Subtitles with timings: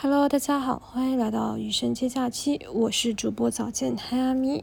[0.00, 4.62] Hello，大家好，欢迎来到余生接假期，我是主播早见嗨阿咪。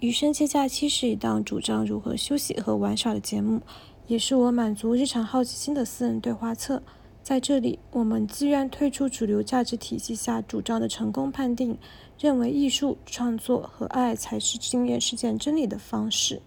[0.00, 3.60] 余生接假期是一档主张如何休息和玩耍的节目，
[4.08, 6.82] 也是我满足日常好奇心的私人对话册。
[7.22, 11.78] 在这里，我们自愿退出主流价值体系下主张的成功判定，
[12.18, 16.42] 认为艺术创作和爱才是经验实践真理的方式。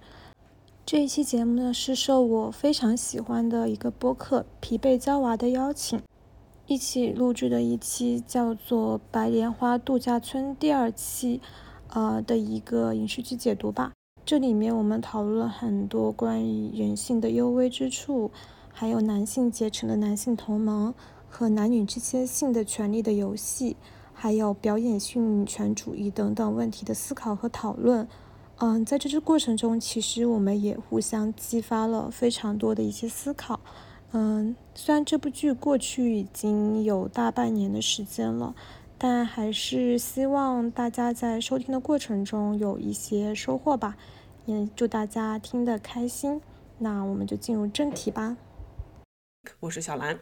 [0.85, 6.01] 这一期节目呢，是受我非常喜欢的一个播客《疲惫娇娃》的邀请。
[6.67, 11.39] 一起录制的一期叫做《白莲花度假村》第二期，
[11.89, 13.91] 呃的一个影视剧解读吧。
[14.25, 18.31] 这里面我们讨论了很多关于人性的幽微之处，
[18.73, 20.91] 还有男性结成的男性同盟
[21.29, 23.77] 和男女之间性的权利的游戏，
[24.11, 28.07] 还有表演性女权主义等等问题的思考和讨论。
[28.57, 33.59] 嗯，在这支过程中，其实我们也互相激发了非常多的一些思考。
[34.17, 38.55] 嗯，虽然这部剧过去已经有大半年的时间了，
[38.97, 43.97] 但还是希望大家在收听的过程中有一些收获吧。
[44.45, 46.39] 也祝大家听得开心。
[46.77, 48.37] 那我们就进入正题吧。
[49.59, 50.17] 我是小兰，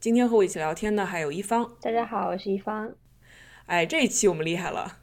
[0.00, 1.70] 今天和我一起聊天的还有一方。
[1.80, 2.92] 大家好，我是一方。
[3.66, 4.98] 哎，这一期我们厉害了，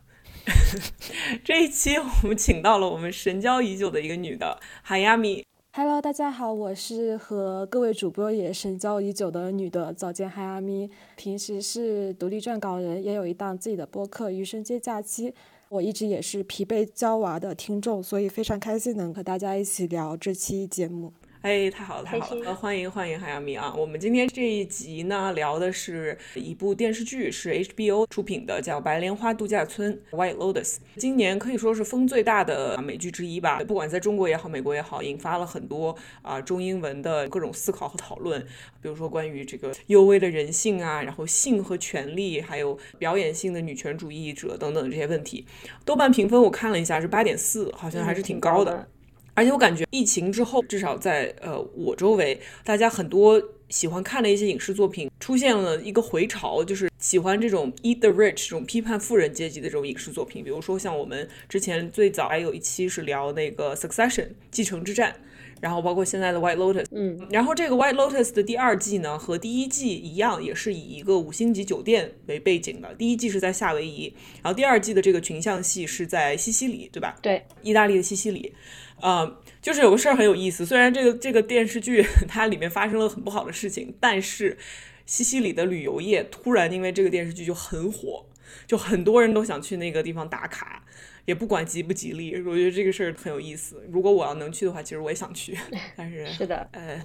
[1.46, 5.46] 这一期我们请到了我们神交已久的一个女的，海亚米。
[5.76, 15.32] Hello，大家好，我是和各位主播也神交已久的女的早间嗨阿咪，平时是独立撰稿人，也有一档自己的播客《余生皆假期》。
[15.70, 21.12] 我一直也是疲惫娇娃的听众，所以非常开心能和大家一起聊这期节目。
[21.44, 22.56] 哎，太好了，太好了！
[22.56, 23.76] 欢迎欢迎海洋米啊！
[23.78, 30.78] 我们今天这一集呢，聊的是一部电视剧，是 HBO 出品的，叫《白莲花度假村》（White Lotus）。
[30.96, 33.62] 今年可以说是风最大的美剧之一吧。
[33.68, 38.40] 不管在中国也好，美国也好，引发了很多啊中英文的各种思考和讨论。
[38.82, 45.46] 比如说关于这个幽微的人性啊，然后性和权利，还有表演性的女权主义者等等这些问题。
[45.84, 48.88] 豆瓣评分我看了一下是八点四，好像还是挺高的。
[49.36, 60.44] 而且我感觉疫情之后，至少在呃我周围，大家很多喜欢看的一些影视作品出现了一个回潮，就是喜欢这种 eat the rich 这种批判富人阶级的这种影视作品。
[60.44, 65.16] 比如说像我们之前最早还有一期是聊那个 Succession 继承之战，
[65.62, 72.94] 然后包括现在的 White Lotus，嗯，然后这个 White Lotus 的第二季呢和第一季一样，也是以一个五星级酒店为背景的。
[72.94, 77.18] 第一季是在夏威夷，然后第二季的这个群像戏是在西西里，对吧？
[77.24, 78.54] 对，意大利的西西里。
[79.02, 84.58] 呃，就是有个事儿很有意思，虽然这个这个电视剧它里面发生了很不好的事情，但是
[85.06, 88.26] 西西里的旅游业突然因为这个电视剧就很火，
[88.66, 90.84] 就很多人都想去那个地方打卡，
[91.26, 92.36] 也不管吉不吉利。
[92.44, 93.84] 我觉得这个事儿很有意思。
[93.92, 95.58] 如果我要能去的话，其实我也想去，
[95.98, 97.02] 但是是的，呃，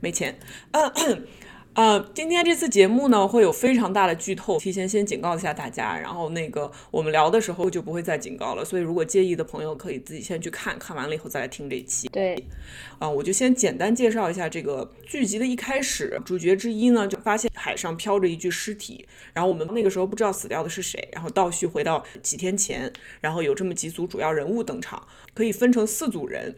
[0.00, 0.38] 没钱。
[0.70, 0.92] 呃，
[2.12, 5.96] 今天这次节目呢会有非常大的剧透，提前先警告一下大家。
[5.96, 12.08] 然后那个我们聊的时候就不会再警告了，所以如果介意的朋友可以自己先去看看完了以后再来听这一期。
[12.08, 12.44] 对，
[12.98, 26.56] 啊，我就先简单介绍一下这个剧集的一开始，主角之一呢就发现海上漂着一具尸体，然后我们那个时候不知道死掉的是谁，然后倒叙回到几天前，然后有这么几组主要人物登场，可以分成四组人。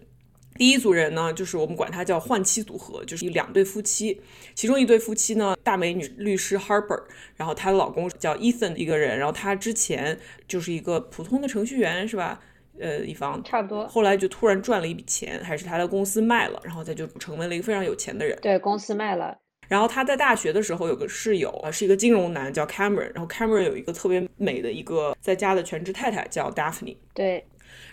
[0.57, 4.21] 第一组人呢，就是我们管他叫换妻组合，就是两对夫妻，
[4.55, 7.03] 其中一对夫妻呢，大美女律师 Harper，
[7.37, 12.41] 然后她的老公叫 Ethan 一个人，然后他之前就是一个普通的程序员，是吧？
[12.81, 18.37] 呃，一方差不多，后来就突然赚了一笔钱，还是他的公司卖了，然后他就成为了一个非常有钱的人。
[18.41, 19.39] 对，公司卖了。
[19.69, 26.97] 然后他在大学的时候有个室友啊，是一个金融男，叫 Cameron，然后 Cameron 有一个特别美的一个在家的全职太太叫 Daphne。
[27.15, 27.45] 对。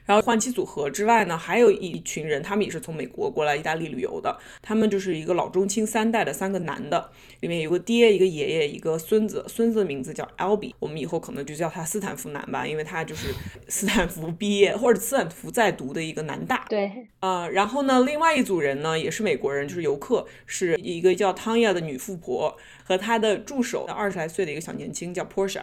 [0.09, 4.35] 然后换妻组合之外呢，还有一群人，他们也是从美国过来意大利旅游的。
[4.59, 7.11] 他们就是一个老中青三代的三个男的，
[7.41, 9.45] 里面有个爹，一个爷爷，一个孙子。
[9.47, 13.27] 孙子的名字叫 Albie，我们以后可能就叫他斯坦福男吧，因为他就是
[13.67, 16.65] 斯坦福毕业或者斯坦福在读的一个男大。
[16.67, 25.61] 对，呃，然后呢，另外一组人呢也是美国人，就是游客，是一个叫汤亚的女富婆和她的助手，二十来岁的一个小年轻叫 Portia。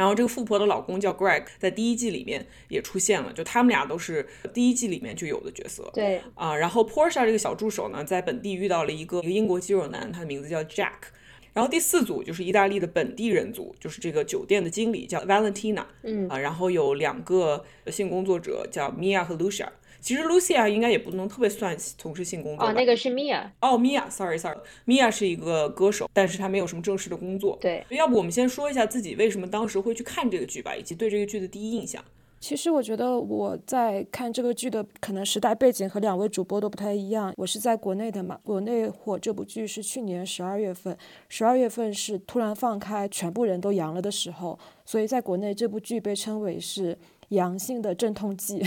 [0.00, 5.90] 然后这个富婆的老公叫 Greg，在第一季里面也出现了，就他们俩都是第一季里面就有的角色。
[5.92, 11.12] 对啊，然后 Porsche 这个小助手呢，在本地遇到了一个一个英国肌肉男，他的名字叫 Jack。
[11.52, 15.84] 然后第四组就是意大利的本地人组，就是这个酒店的经理叫 Valentina。
[16.02, 19.68] 嗯啊，然后有两个性工作者叫 Mia 和 Lucia。
[20.00, 23.50] 其实 Lucia 应该也不能特别算从事性工作哦，那个是 Mia。
[23.60, 27.58] 哦，Mia，sorry sorry，Mia 是一个歌手，但是她没有什么正式的工作。
[27.60, 32.02] 对，要不我们先说一下自己为什么当时会去看这个剧吧，以及对这个剧的第一印象。
[32.40, 37.34] 其实我觉得我在看这个剧的可能时代背景和两位主播都不太一样。
[37.36, 40.96] 我是在国内的嘛，国内火这部剧是去年十二月份，
[41.28, 46.96] 十二月份是突然放开，全部人都阳了的时候，所以在国内这部剧被称为是
[47.30, 48.64] 阳性的镇痛剂。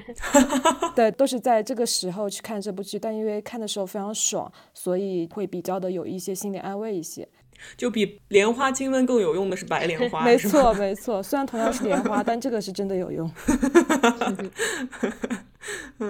[0.96, 7.28] 对，都是在这个时候去看这部剧，但因为看的时候非常爽，所以会比较的有一些心理安慰一些。
[7.76, 11.22] 就比莲花清瘟更有用的是白莲花， 没错没错。
[11.22, 13.30] 虽然同样是莲花，但这个是真的有用。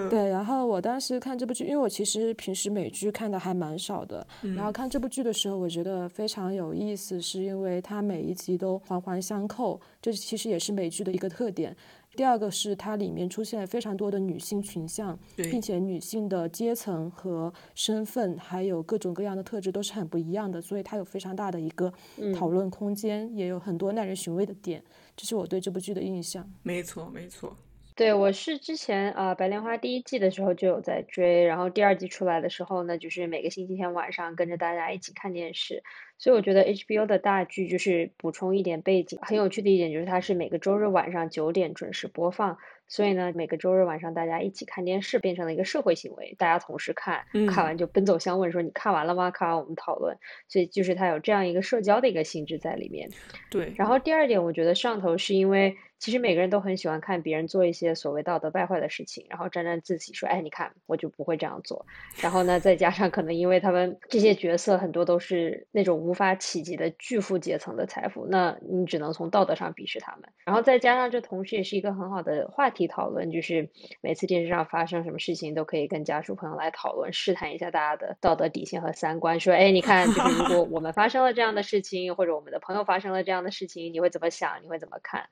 [0.09, 4.25] 对，然后我当时看这部剧，因为我其实平时美剧看的还蛮少的，
[4.55, 11.75] 然后看这部剧的时候，我觉得非常有意思，是因为它每一集都环环相扣，这其实也是美剧的一个特点。
[12.15, 21.93] 第二个是它里面出现了非常多的女性群像，并且女性的阶层和身份，还有各种各样的特质都是很不一样的，所以它有非常大的一个
[22.35, 24.83] 讨论空间，也有很多耐人寻味的点，
[25.15, 26.51] 这是我对这部剧的印象。
[26.63, 27.55] 没错，没错。
[27.99, 35.83] 对，我是之前啊，《白莲花》第一季的时候就有在追，然后第二季出来的时候呢，就是每个星期天晚上跟着大家一起看电视。
[36.17, 42.57] 所以我觉得 HBO 的大剧就是补充一点背景，很有趣的一点就是它是每个周日晚上九点准时播放。
[42.87, 49.29] 所以呢，每个周日晚上大家一起看电视变成了一个社会行为，大家同时看，看完就奔走相问说你看完了吗？
[49.29, 50.17] 看完我们讨论。
[50.47, 53.09] 所以就是它有这样一个社交的一个性质在里面。
[53.51, 53.73] 对。
[53.75, 55.75] 然后第二点，我觉得上头是因为。
[55.99, 61.85] 其实每个人都很喜欢看别人做一些所谓道德败坏的事情，然后沾沾自喜说：“哎，你看，我就不会这样做。”
[62.21, 70.31] 然后呢，再加上可能因为他们这些角色很多都是那种无法企及的巨富阶层的财富，那你只能从道德上鄙视他们。
[70.45, 73.69] 然后再加上这同时也是一个很好的话题讨论，就是
[74.01, 79.37] 每次电视上发生什么事情都可以跟家属朋友来讨论，试探一下大家的道德底线和三观。
[79.39, 84.63] 说：“哎，你看，就是如果我们发生了这样的事情，或者我们的朋友发生了这样的事情，你会怎么想？
[84.63, 85.27] 你会怎么看？”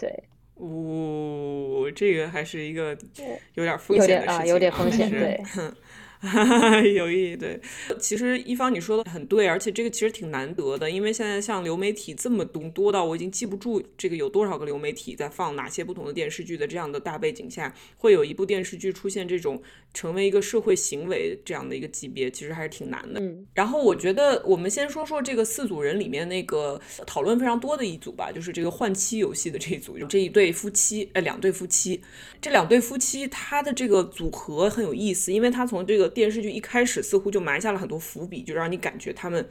[0.00, 0.24] 对，
[0.54, 2.96] 哦，这个还是一个
[3.54, 5.40] 有点风险的事情，有点风险， 对。
[6.94, 7.58] 有意义，对，
[7.98, 19.62] 其实一方你说的很对，而且这个其实挺难得的，因为现在像流媒体这么多，多到我已经记不住这个有多少个流媒体在放哪些不同的电视剧的这样的大背景下，会有一部电视剧出现这种
[19.94, 23.18] 成为一个社会行为这样的一个级别，其实还是挺难的。
[23.18, 32.02] 嗯，然后我觉得我们先说说这个四组人里面那个讨论非常多的一组吧，就是这个换妻游戏的这一组，这一对夫妻，哎，两对夫妻，
[32.42, 39.48] 这两对夫妻他的这个组合很有意思，因为他从这个电视剧一开始似乎就埋下了很多伏笔，就让你感觉他们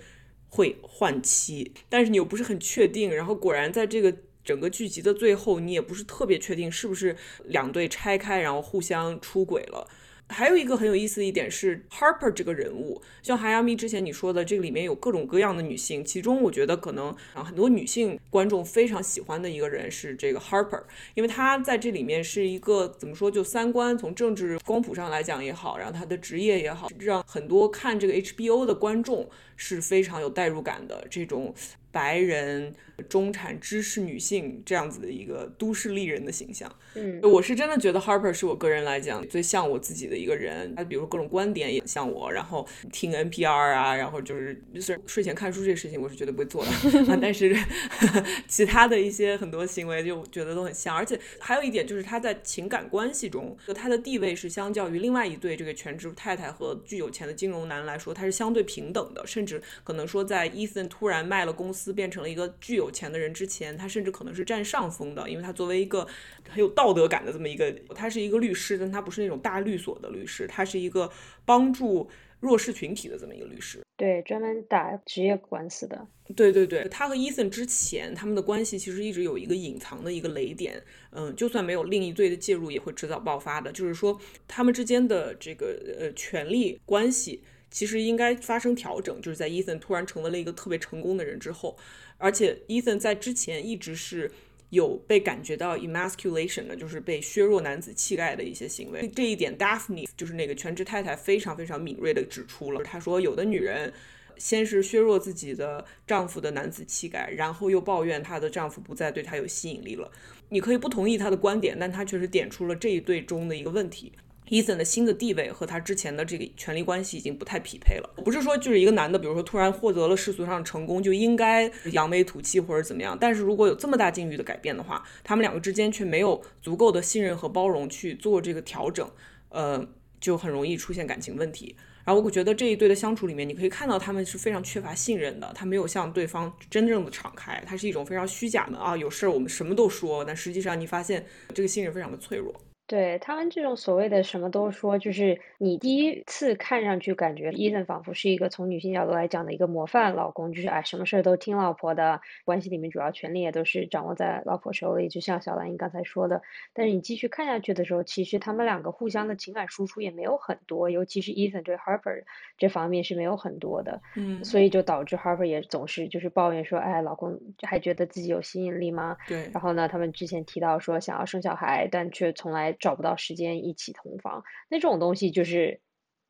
[0.48, 3.14] 会换妻，但是你又不是很确定。
[3.16, 7.16] 然后果然在这个整个剧集的最后，你也不是特别确定是不是
[7.46, 9.88] 两对拆开，然后互相出轨了。
[10.30, 20.84] 还有一个很有意思的一点是，Harper 这个人物，像海亚米之前你说的，这个里面有各种各样的女性，其中我觉得可能啊很多女性观众非常喜欢的一个人是这个 Harper，
[21.16, 29.28] 因为她在这里面是一个怎么说，就三观从政治光谱上来讲也好，然后她的职业也好，让很多看这个 HBO 的观众
[29.60, 31.54] 是非常有代入感的这种。
[31.92, 32.72] 白人
[33.08, 40.76] 中产知识女性这样子的一个都市丽人的形象，嗯，我是真的觉得 Harper 是我个人来讲最像我自己的一个人。
[40.76, 46.72] 他比如各种观点也像我，然后听 NPR 啊，然后就是就是睡前看书这个事情，我是绝对不会做的。
[47.20, 47.58] 但是
[48.48, 50.96] 其他的一些很多行为就觉得都很像。
[50.96, 59.49] 而且还有一点就是他在情感关系中，他的地位是相较于另外一对这个全职太太和巨有钱的金融男来说，他是相对平等的，甚至
[59.84, 61.90] 可能说在 Ethan 突然卖了公司。
[62.00, 66.08] 变成了一个巨有钱的人之前，他甚至可能是占上风的，因为他作为一个
[66.48, 71.12] 很有道德感的这么一个，他是一个律师，但他不是那种大律所的律师，他是一个
[71.46, 76.08] 帮助弱势群体的这么一个律师，对，专门打职业官司的。
[76.36, 87.42] 对对对，他和伊森之前他们的关系其实一直有一个隐藏的一个雷点，嗯，就算没有另一罪的介入，也会迟早爆发的，就是说他们之间的这个呃权力关系。
[87.72, 91.78] 其实应该发生调整，就是在 Ethan 突然成为了一个特别成功的人之后，
[92.18, 94.32] 而且 Ethan 在之前一直是
[94.70, 99.08] 有被感觉到 emasculation 的，就是被削弱男子气概的一些行为。
[99.16, 102.84] 这一点，Daphne 就是那个全职太太非常非常敏锐的指出了。
[102.84, 103.92] 她说，有的女人
[104.38, 110.12] 先是削弱自己的丈夫的男子气概，然后又抱怨她的丈夫不再对她有吸引力了。
[110.50, 114.12] 你可以不同意她的观点，但她确实点出了这一对中的一个问题。
[114.50, 118.10] 伊森的新的地位和他之前的这个权力关系已经不太匹配了。
[118.26, 123.18] 不是说就是一个男的，比如说突然获得了世俗上的成功，就应该扬眉吐气或者怎么样。
[123.20, 129.10] 但是如果有这么大境遇的改变的话，他们两个之间却没有足够的信任和包容去做这个调整，
[129.50, 129.88] 呃，
[130.20, 131.76] 就很容易出现感情问题。
[132.06, 142.52] 然后我觉得这一对的相处里面，你可以看到他们是非常缺乏信任的，他没有向对方真正的敞开，他是一种非常虚假的啊，有事儿我们什么都说，但实际上你发现这个信任非常的脆弱。
[142.90, 156.42] 对他们这种所谓的什么都说，就是你第一次看上去感觉伊森仿佛是一个从女性角度来讲的一个模范老公，就是哎什么事儿都听老婆的，关系里面主要权利也都是掌握在老婆手里，就像小兰你刚才说的。
[156.74, 162.24] 但是你继续看下去的时候，其实他们两个互相的情感输出也没有很多，尤其是伊森对 Harper
[162.58, 169.16] 这方面是没有很多的，嗯，所以就导致 Harper 也总是就是抱怨说，哎，老公还觉得自己有吸引力吗？
[169.28, 169.48] 对。
[169.54, 172.76] 然后呢，他们之前提到说想要生小孩，但却从来。
[172.80, 175.82] 找不到时间一起同房，那这种东西就是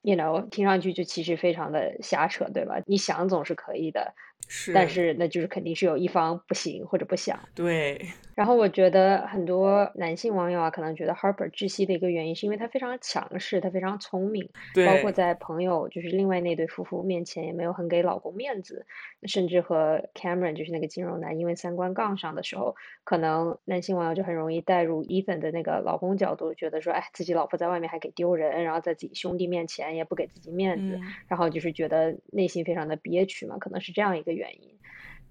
[0.01, 2.81] ，you know，听上去就其实非常的瞎扯，对吧？
[2.85, 4.13] 你想总是可以的。
[4.47, 7.37] 是，但是那就是肯定是有一方不行或者不想。
[7.53, 8.01] 对。
[8.33, 14.49] 然后我觉得很多男性网友啊，可能觉得 Harper 窒息的一个原因，是因为他非常强势，他非常聪明，
[14.87, 18.87] 包括在朋友就是另外那对夫妇面前也没有很给老公面子，
[19.23, 34.29] 甚至和 Cameron 就是那个金融男因为三观杠上的时候，可能男性网友就很容易带入 Ethan 的那个老公角度，觉得说，哎，自己老婆在外面还给丢人，然后在自己兄弟面前也不给自己面子，然后就是觉得内心非常的憋屈嘛，可能是这样一个。
[34.29, 34.69] 原因，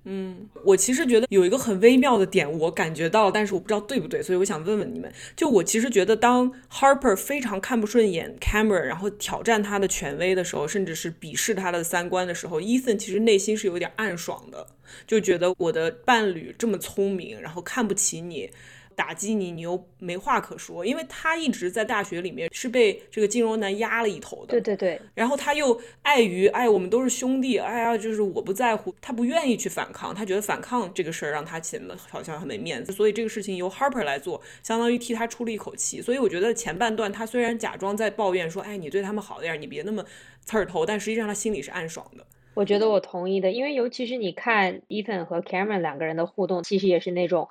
[0.05, 5.11] 嗯，我其实觉得有一个很微妙的点，我感觉到，但是我不知道对不对，所以我想问问你们。
[5.35, 14.67] 就我其实觉得，当 Harper 非常看不顺眼 Cameron，然后挑战他的权威的时候，甚至是鄙视他的三观的时候，Ethan 其实内心是有点暗爽的，
[15.07, 18.51] 就觉得我的伴侣这么聪明，然后看不起你。
[18.99, 24.49] 打击你，你又没话可说，因为他一直在大学里面是被这个金融男压了一头的。
[24.49, 25.01] 对对对。
[25.15, 36.03] 然后他又碍于，哎，我们都是兄弟，哎呀，就是我不在乎，他不愿意去反抗，他觉得反抗这个事儿让他显得好像很没面子，所以这个事情由 Harper 来做，相当于替他出了一口气。
[36.03, 40.05] 所以我觉得前半段他虽然假装在抱怨说，哎，你对他们好点，你别那么
[40.45, 42.27] 刺儿头，但实际上他心里是暗爽的。
[42.55, 47.49] 我觉得我同意的，因为尤其是你看 Ethan 和 Cameron 两个人的互动，其实也是那种。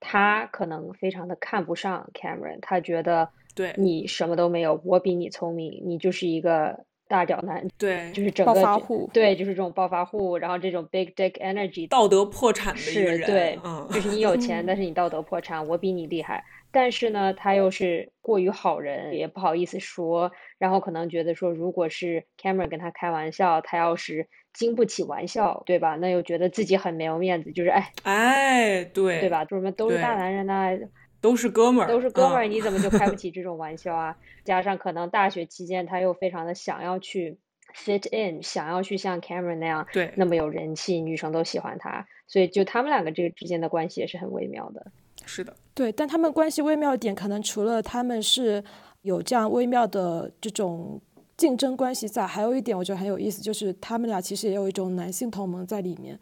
[0.00, 3.74] 他可能非常的看不上 Cameron，他觉得对。
[3.76, 13.58] 你什么都没有，我比你聪明，你就是一个大屌男，对，就是整个暴发户，对，就是这种暴发户，然后这种 big dick energy，道德破产的一个人，对，
[13.92, 24.28] 就是你有钱， 但是你道德破产，我比你厉害，但是呢，他又是过于好人，也不好意思说，然后可能觉得说，如果是 Cameron 跟他开玩笑，他要是。
[24.52, 25.94] 经不起玩笑，对吧？
[25.94, 29.44] 那又觉得自己很没有面子，就是哎 哎，对对吧？
[29.44, 30.76] 就什么都是大男人呐，
[31.20, 34.16] 都是哥们儿，都是哥们儿，你怎么就开不 起这种玩笑啊？
[34.42, 37.38] 加上可能大学期间他又非常的想要去
[37.76, 44.90] fit in，想要去像 Cameron 那样，对，那么有人气，女生都喜欢他，所以就他们两个这个之间的关系也是很微妙的。
[45.30, 48.62] 是的，对，但他们关系微妙的点，可能除了他们是
[49.02, 51.00] 有这样微妙的这种。
[51.36, 56.20] 竞争关系在，还有一点我觉得很有意思，就是他们俩其实也有一种男性同盟在里面。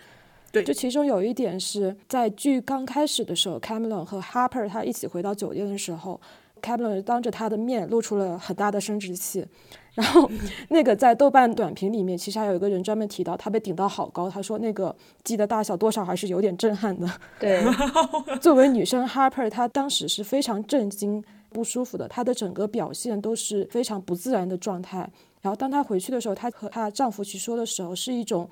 [0.52, 6.20] 对，就其中有一点是在剧刚开始的时候，Cameron 和 Harper 他一起回到酒店的时候
[6.62, 9.46] ，Cameron 当着他的面露出了很大的生殖器。
[9.94, 10.30] 然后
[10.68, 17.10] 那个在豆瓣短评里面，其实还有一个人专门提到他被顶到好高，他说那个鸡的大小多少还是有点震撼的。
[17.40, 17.62] 对，
[18.40, 21.24] 作为女生 Harper，她当时是非常震惊。
[21.50, 24.98] 不舒服的，她的整个表现都是非常不自然的状态。
[25.40, 28.46] 然后当她回去的时候，她和她丈夫去说的时候，是一种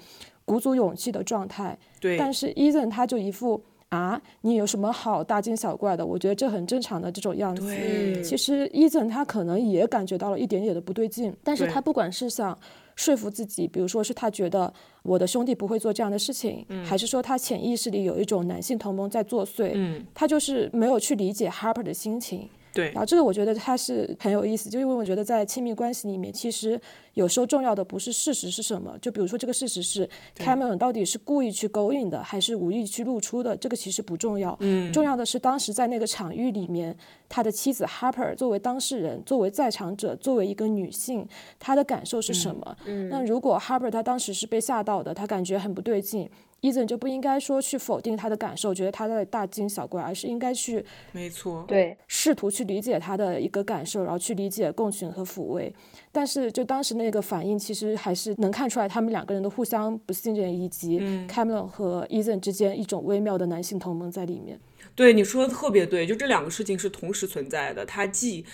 [0.47, 1.79] 鼓足勇气的状态。
[2.01, 2.17] 对。
[2.17, 6.05] 但是 Ethan 他就一副啊，你有什么好大惊小怪的？
[6.05, 8.23] 我觉得这很正常的这种样子。
[8.23, 12.59] 其实 Ethan 他可能也感觉到了一点点的不对劲，但是他不管是想
[12.97, 22.49] 说服自己，比如说是他觉得我的兄弟不会做这样的事情，还是说他潜意识里有一种男性同盟在作祟，嗯，他就是没有去理解 Harper 的心情。
[22.77, 26.79] 对，然后这个我觉得它是很有意思，就因为我觉得在亲密关系里面，其实
[27.15, 34.55] 有时候重要的不是事实是什么，就比如说这个事实是 Cameron 到底是故意去勾引的，还是无意去露出的，这个其实不重要。
[34.61, 36.95] 嗯，重要的是当时在那个场域里面，
[37.29, 41.27] 他的妻子 Harper 作为当事人，作为在场者，作为一个女性，
[41.59, 42.77] 她的感受是什么？
[42.85, 46.29] 嗯，那如果 Harper 她当时是被吓到的，她感觉很不对劲。
[46.61, 55.73] 伊森就不应该说去否定他的感受，觉得他在大惊小怪，而是应该去，没错，对，试图去理解他的一个感受，然后去理解共情和抚慰。
[56.11, 60.99] 但是就当时那个反应，其实还是能看出来他们两个人的互相不信任，以及
[61.29, 64.59] Cameron 和伊森之间一种微妙的男性同盟在里面。
[64.95, 68.45] 对你说的特别对，就这两个事情是同时存在的，他既。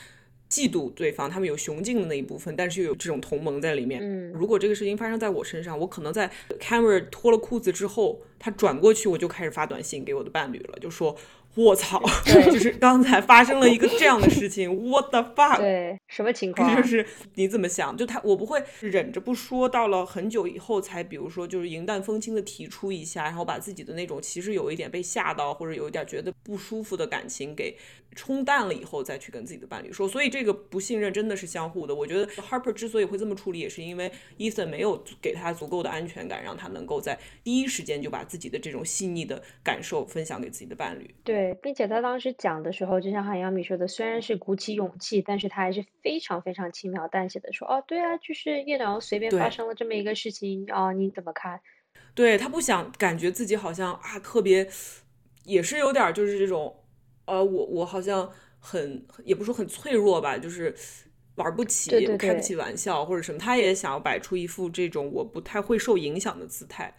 [0.52, 4.02] 嫉妒对方，他们有雄竞的那一部分，但是又有这种同盟在里面。
[4.02, 6.30] 嗯，如果这个事情发生在我身上，我可能在
[6.60, 11.16] Cameron 脱了裤子之后，他转过去我就开始发短信给我的伴侣了，就说。
[11.54, 12.02] 我操！
[12.24, 15.58] 就是刚才发生了一个这样的事情， What the fuck？
[15.58, 16.74] 对，什么情况？
[16.74, 17.94] 就是你怎么想？
[17.94, 27.76] 就他，我不会忍着不说，到了很久以后才，比如说，就是云淡风轻的提出一下，然后把自己的那种其实有一点被吓到，或者有一点觉得不舒服的感情给
[28.16, 30.08] 冲淡了以后，再去跟自己的伴侣说。
[30.08, 31.94] 所以这个不信任真的是相互的。
[31.94, 41.14] 我觉得 Harper 之所以会这么处理，也是因为 Ethan 没有给他足够的安全感，让他能够在第一时间就把自己的这种细腻的感受分享给自己的伴侣。
[41.22, 41.41] 对。
[41.42, 51.60] 对，并且他当时讲的时候，就像韩阳米说的，虽然是鼓起勇气，但是他还是非常非常轻描淡写的说，哦，对啊，就是叶良随便发生了这么一个事情啊，你怎么看？
[52.14, 54.68] 对他不想感觉自己好像啊特别，
[55.44, 56.76] 也是有点就是这种，
[57.24, 58.30] 呃，我我好像
[58.60, 60.72] 很也不说很脆弱吧，就是
[61.34, 66.94] 玩不起，开不起玩笑或者什么，他也想要摆出一副这种我不太会受影响的姿态。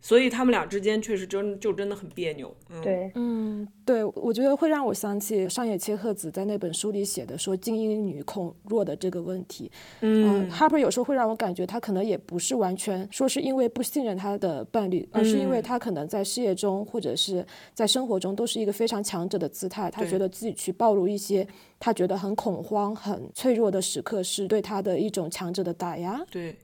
[0.00, 2.54] 所以他们俩之间确实真就真的很别扭。
[2.82, 9.70] 对，嗯，对，我觉得会让我想起上野千鹤子在那本书里写的说精英女恐弱的这个问题。
[10.02, 21.46] 嗯，Harper 有时候会让我感觉他可能也不是完全说是因为不信任他的伴侣，而是因为他可能在事业中或者是在生活中都是一个非常强者的姿态，他觉得自己去暴露一些
[21.80, 26.24] 他觉得很恐慌、很脆弱的时刻是对他的一种强者的打压。
[26.30, 26.54] 对。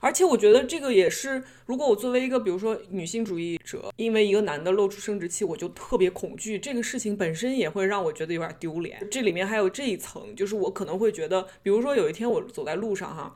[0.00, 9.06] 而且我觉得这个也是，如果我作为一个比如说女性主义者，因为一个男的露出生殖器，我就特别恐惧，这个事情本身也会让我觉得有点丢脸。
[9.10, 13.34] 这里面还有这一层，就是我可能会觉得，比如说有一天我走在路上哈，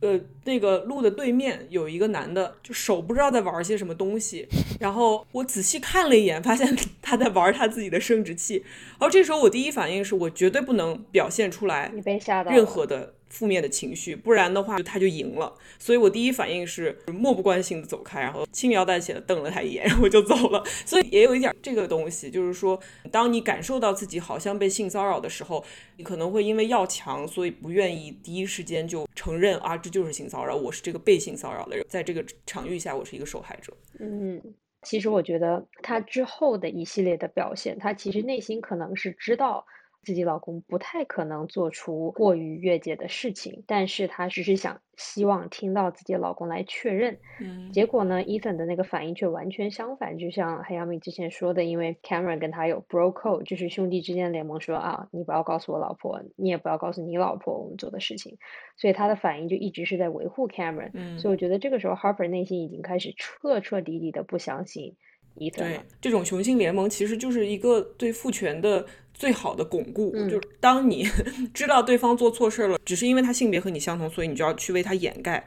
[0.00, 4.46] 呃，那个路的对面有一个男的，就手不知道在玩些什么东西，
[4.78, 8.56] 然后我仔细看了一眼，发现 他在玩他自己的生殖器，
[8.98, 13.13] 然后这时候我第一反应是我绝对不能表现出来你被吓到任何的。
[13.34, 15.52] 负面的情绪，不然的话他就赢了。
[15.78, 20.62] 所以我第一反应是漠不关心的走开，然后轻描淡写的瞪了他一眼，然后就走了。
[20.86, 25.64] 所以也有一点这个东西，就是说，当你感受到自己好像被性骚扰的时候，
[25.96, 33.76] 你可能会因为要强，所以不愿意第一时间就承认啊，这就是性骚扰，我是这个被性骚扰的人，在这个场域下，我是一个受害者。
[33.98, 34.40] 嗯，
[34.82, 39.66] 其实我觉得他之后的一系列的表现，他其实内心可能是知道。
[40.04, 47.18] 自己老公不太可能做出过于越界的事情，但是她只是想希望听到自己老公来确认。
[47.40, 58.38] 嗯，结果呢，Ethan 的那个反应却完全相反，就像黑亚米之前说的，因为 Cameron 跟他有 Bro Code，就是兄弟之间的联盟，说啊，你不要告诉我老婆，你也不要告诉你老婆我们做的事情，
[58.76, 60.90] 所以他的反应就一直是在维护 Cameron。
[60.92, 64.94] 嗯，所以我觉得这个时候 Harper 内心已经开始彻彻底底的不相信
[65.36, 68.86] Ethan 对，这种雄性联盟其实就是一个对父权的。
[69.14, 71.08] 最好的巩固，就是当你
[71.54, 75.42] 知道对方做错事了，只是因为他性别和你相同，所以你就要去为他掩盖。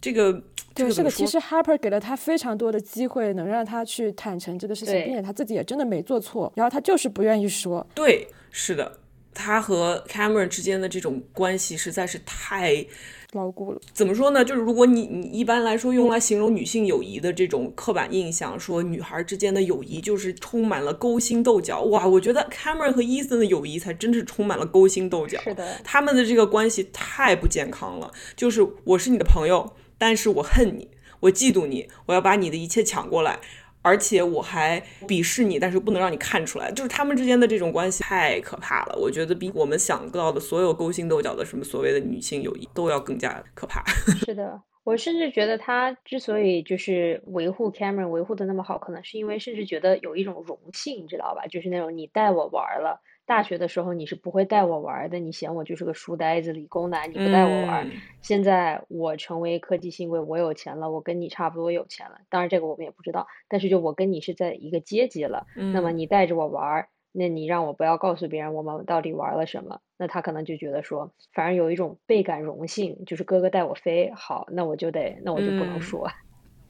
[0.00, 0.32] 这个
[0.74, 7.84] 对，这个其实 Harper 给了他非常多的机会，能让他去坦诚这个事情，并且他自己也真的没做错，然后他就是不愿意说。
[7.94, 8.98] 对，是的，
[9.34, 12.86] 他和 Cameron 之间的这种关系实在是太。
[13.32, 14.42] 牢固了，怎么说呢？
[14.42, 21.82] 就是如果你你一般来说用来形容女性友谊的这种刻板印象，说女孩之间的友谊就是充满了勾心斗角。
[21.82, 25.38] 哇，我觉得 Cameron 和 Ethan 的友谊才真是充满了勾心斗角。
[25.42, 28.10] 是的，他们的这个关系太不健康了。
[28.34, 30.88] 就是我是你的朋友，但是我恨你，
[31.20, 33.40] 我嫉妒你，我要把你的一切抢过来。
[33.88, 38.98] 而且我还鄙视你，但是不能让你看出来，就是他们之间的这种关系太可怕了。
[39.00, 43.82] 我觉得比我们想到的所有勾心斗角的什么所谓的女性友谊都要更加可怕。
[44.26, 51.46] 是的，我甚至觉得他之所以就是维护 Cameron 维护的那么好，可能是因为甚至觉得有一种荣幸，你知道吧？
[51.46, 53.00] 就是那种你带我玩了。
[53.28, 57.86] 大学的时候你是不会带我玩的，你嫌我就是个书呆子、理工男，你不带我玩。
[58.22, 62.18] 现在我成为科技新贵，我有钱了，我跟你差不多有钱了。
[62.30, 65.46] 当然这个我们也不知道，但是就我跟你是在一个阶级了。
[65.54, 76.08] 那么你带着我玩，那你让我不要告诉别人我们到底玩了什么，那他可能就觉得说，反而有一种倍感荣幸，就是哥哥带我飞，好，那我就得，那我就不能说。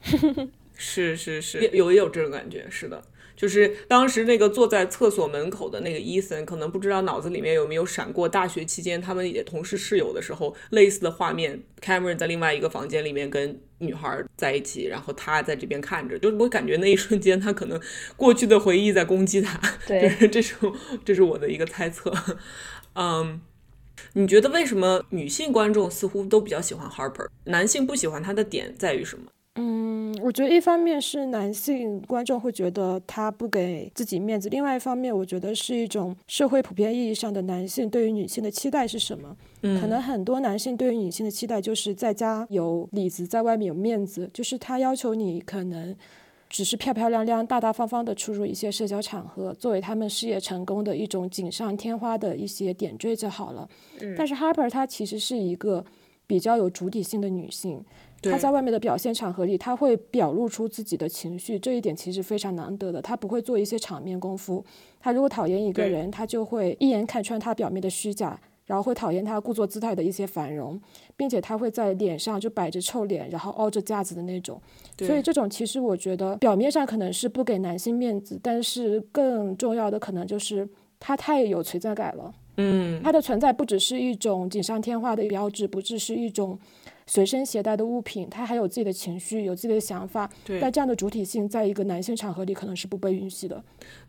[0.74, 3.00] 是是是，有也有这种感觉，是的。
[3.38, 11.62] 就是当时那个坐在厕所门口的那个伊森，可能不知道脑子里面有没有闪过大学期间他们也同是室友的时候类似的画面。
[11.80, 17.80] Cameron 在另外一个房间里面跟女孩在一起，然后他在这边看着，就是我感觉那一瞬间他可能
[18.16, 19.60] 过去的回忆在攻击他。
[19.86, 20.56] 对，这是
[21.04, 22.12] 这是我的一个猜测。
[22.94, 23.40] 嗯，
[24.14, 29.26] 你觉得为什么女性观众似乎都比较喜欢 Harper，男性不喜欢他的点在于什么？
[29.60, 39.36] 嗯，我觉得一方面是男性观众会觉得他不给自己面子，另外一方面，我觉得是一种社会普遍意义上的男性对于女性的期待是什么？
[39.62, 45.96] 嗯，可能很多男性对于女性的期待就是在家有里子，在外面有面子，就是他要求你可能
[46.48, 53.68] 只是漂漂亮亮、大大方方的出入一些社交场合，作为他们事业成功的一种锦上添花的一些点缀就好了。
[54.00, 55.84] 嗯，但是 Harper 她其实是一个
[56.28, 57.84] 比较有主体性的女性，
[58.22, 63.00] 她在外面的表现场合里，他会表露出自己的情绪，这一点其实非常难得的。
[63.00, 64.64] 他不会做一些场面功夫，
[65.00, 68.38] 他如果讨厌一个人，他就会一眼看穿他表面的虚假。
[68.66, 70.78] 然后会讨厌他故作姿态的一些繁荣，
[71.16, 74.60] 并且他会在脸上就摆着臭脸，然后凹着架子的那种。
[74.98, 80.68] 所以这种其实我觉得表面上可能是不给男性面子，但是更重要的可能就是
[81.00, 82.30] 他太有存在感了。
[82.58, 86.58] 嗯，他的存在不只是一种锦上添花的标志，不只是一种。
[87.08, 90.30] 随身携带的物品，他还有自己的情绪，有自己的想法。
[90.44, 90.60] 对。
[90.60, 93.60] 但这样的主体性，在一个男性场合里，可能是不被允许的。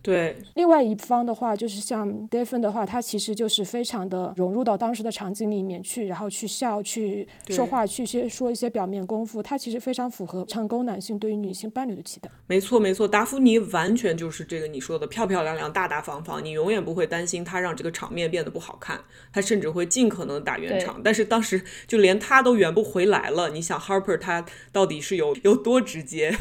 [0.01, 0.35] 对。
[0.55, 9.41] 另外一方的话，就是像 Devon 的话，他其实就是非常的融入到当时的场景里面去，然后去笑、去说话、去些说一些表面功夫。
[9.41, 12.29] 他其实非常符合成功男性对于女性伴侣的期待。
[12.47, 13.07] 没错，没错。
[13.07, 18.99] 达芙妮完全就是这个你说的漂漂亮亮、大大方方，你永远不会担心他让这个场面变得不好看。
[19.31, 20.99] 他甚至会尽可能打圆场。
[21.01, 23.49] 但是当时就连他都圆不回来了。
[23.51, 26.35] 你想 Harper 他到底是有 有多直接？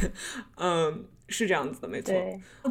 [0.56, 2.14] 嗯，是这样子的，没错。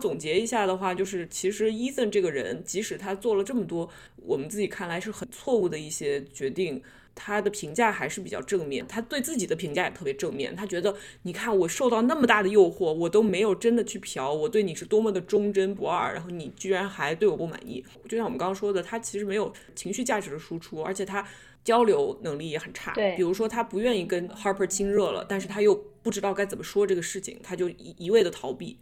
[0.01, 6.81] 总结一下的话，就是其实 Ethan 这个人，即使他做了这么多我们自己看来是很错误的一些决定，
[7.13, 8.85] 他的评价还是比较正面。
[8.87, 10.55] 他对自己的评价也特别正面。
[10.55, 17.83] 他觉得，你看我受到那么大的诱惑，我都没有真的去嫖，我对你是多么的忠贞不二，然后你居然还对我不满意。
[18.09, 21.25] 就像我们刚刚说的，他其实没有情绪价值的输出，而且他。
[21.67, 28.77] 交流能力也很差，对，比如说他不愿意跟 Harper 亲热了，但是他又不知道该怎么说这个事情，他就一一味的逃避。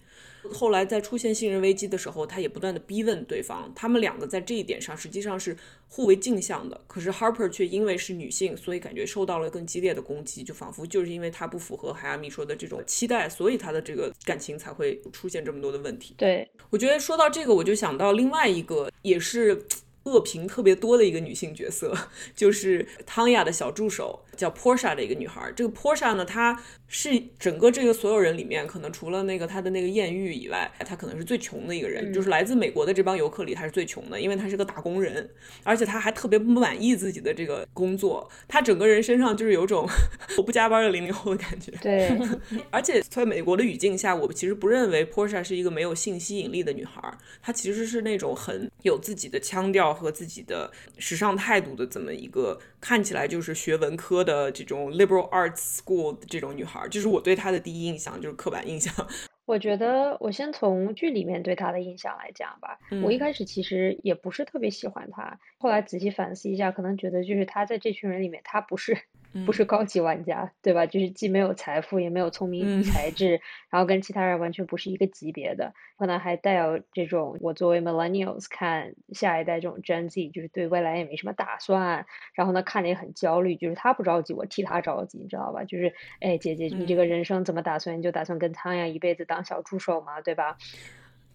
[0.53, 3.73] 后来在出现信任危机的时候，他也不断的逼问对方。
[3.75, 16.13] 他们两个在这一点上实际上是互为镜像的，可是 Harper 却因为是女性，所以感觉受到了更激烈的攻击，就仿佛就是因为她不符合海亚米说的这种期待，所以她的这个感情才会出现这么多的问题。
[16.15, 19.65] 对我觉得说到这个，我就想到另外一个也是。
[20.05, 21.95] 恶评特别多的一个女性角色，
[22.35, 25.51] 就是汤雅的小助手，叫 Porsche 的一个女孩。
[25.55, 32.13] 这个 Porsche 呢，她是整个这个所有人里面，可能除了那个她的那个艳遇以外，她可能是最穷的一个人。
[32.13, 35.27] 就是来自美国的这帮游客里，她是最穷的，因为她是个打工人，
[35.63, 38.29] 而且她还特别不满意自己的这个工作。
[38.47, 39.87] 她整个人身上就是有种
[40.37, 41.71] 我不加班的零零后的感觉。
[41.81, 42.15] 对，
[42.69, 47.01] 而且在美国的语境下，我其实不认为 Porsche 是一个没有性吸引力的女孩。
[47.41, 49.85] 她其实是那种很有自己的腔调。
[49.95, 58.93] 和自己的时尚态度的这么一个看起来就是学文科的这种 liberal arts school 的这种女孩，就是我对她的第一印象，就是刻板印象。
[59.47, 62.77] 我觉得我先从剧里面对她的印象来讲吧。
[63.03, 68.95] 我一开始其实也不是特别喜欢她，后来仔细反思一下，可能觉得就是她在这群人里面，她不是。
[69.43, 70.85] 不是高级玩家，对吧？
[70.85, 85.63] 就是既没有财富，也没有聪明才智，然后跟其他人完全不是一个级别的，可能还带有这种我作为 millennials 看下一代这种 Gen Z，就是对未来也没什么打算，然后呢看的也很焦虑，就是他不着急，我替他着急，你知道吧？
[85.63, 87.97] 就是哎，姐姐，你这个人生怎么打算？
[87.97, 90.21] 你就打算跟汤阳一辈子当小助手吗？
[90.21, 90.57] 对吧？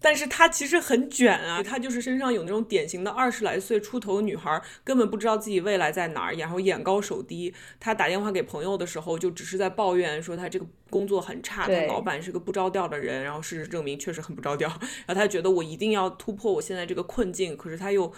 [0.03, 7.53] 但是她其实很卷啊，她就是身上有那种典型的二十来岁出头的女孩，根本不知道自己未来在哪儿，然后眼高手低。
[7.79, 13.23] 她打电话给朋友的时候，就只是在抱怨说她这个工作很差，她老板是个不着调的人。
[13.23, 14.67] 然后事实证明确实很不着调。
[15.05, 18.11] 然后她觉得我一定要突破我现在这个困境，可是她又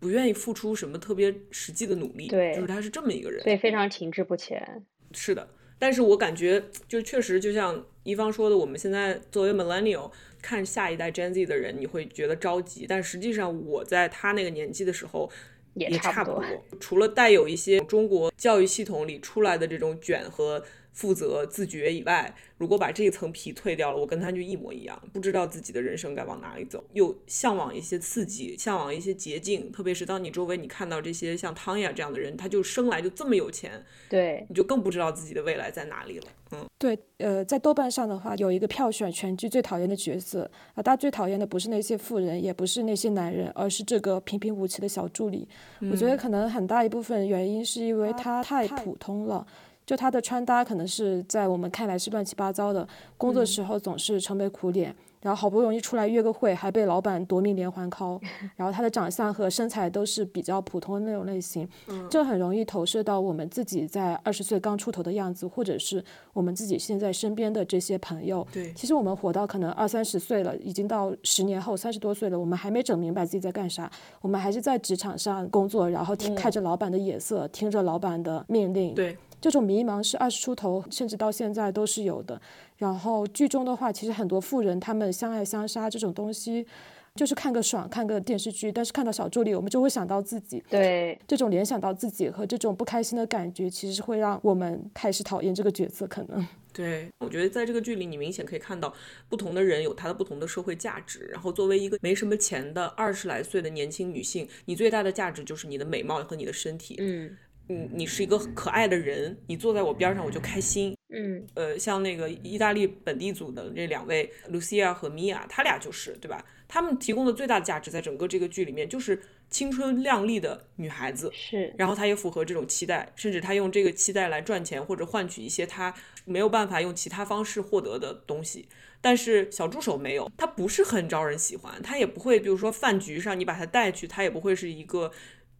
[0.00, 2.28] 不愿意付出什么特别实际的努力。
[2.28, 4.82] 对，就是她是这么一个人，所以非常停滞不前。
[5.12, 5.46] 是的，
[5.78, 10.10] 但是我感觉就确实就像一方说的，我们现在作为 millennial。
[10.44, 15.30] 看下一代 Gen Z 的人，你会觉得着急，但实际上我在他那个年纪的时候
[15.72, 16.44] 也差不多，
[16.78, 20.62] 除了带有一些中国教育系统里出来的这种卷和。
[20.94, 29.70] 负责自觉以外，如果把这一层皮退掉了，我跟他就一模一样，不知道自己的人生该往哪里走，又向往一些刺激，向往一些捷径。
[29.70, 36.26] 特别是当你周围你看到这些像汤雅这样的人，他就生来就这么有钱，对，你就更不知道自己的未来在哪里了。
[36.52, 45.48] 嗯，对，呃，在豆瓣上的话，有一个票选全剧最讨厌的角色啊，大家最讨厌的不是那些富人，也不是那些男人，而是这个平平无奇的小助理。
[45.90, 49.44] 我觉得可能很大一部分原因是因为他太普通了。
[49.86, 52.86] 就他的穿搭可能是在我们看来是乱七八糟的，
[53.18, 58.18] 工作时候总是愁眉苦脸，然后好不容易出来约个会还被老板夺命连环 call，
[58.56, 61.68] 然后他的长相和身材都是比较普通的那种类型，
[62.08, 68.46] 这很容易投射到我们自己在二十岁刚出头的样子，或者是我们自己现在身边的这些朋友。
[68.50, 73.90] 对，其实我们活到可能二三十岁了，已经到十年后三十多岁了，我们还没整明白自己在干啥，
[74.22, 78.94] 我们还是在职场上工作，然后听看着老板的眼色，听着老板的命令。
[78.94, 79.14] 对。
[79.44, 82.40] 这种迷茫是二十出头，甚至到现在都是有的。
[82.78, 86.66] 然后剧中的话，其实很多富人他们相爱相杀这种东西。
[87.14, 90.64] 就是看个爽，看个电视剧，但是看到小助理，我们就会想到自己。
[90.70, 96.06] 对，这种联想到自己和这种不开心的感觉，其实是会让我们开始讨厌这个角色。
[96.06, 98.92] 可能， 对我觉得在这个剧里，你明显可以看到
[99.28, 101.28] 不同的人有他的不同的社会价值。
[101.30, 106.96] 然后，作为一个没什么钱的二十来岁的年轻女性，你最大的价值就是你的美貌和你的身体。
[106.98, 107.36] 嗯。
[107.68, 110.94] 嗯，你是一个可爱的人，你坐在我边上我就开心。
[111.08, 116.44] 嗯，呃，像那个意大利本地组的这两位 Lucia 和 Mia，他俩就是对吧？
[116.66, 121.30] 他们提供的最大的价值在整个这个剧里面就是青春靓丽的女孩子。
[121.32, 128.68] 是，然后她也符合这种期待，甚至她用这个期待来赚钱或者换取一些她没有办法用其他方式获得的东西。
[129.00, 135.10] 但是小助手没有，他不是很招人喜欢，他也不会，比如说饭局上你把他带去，他也不会是一个。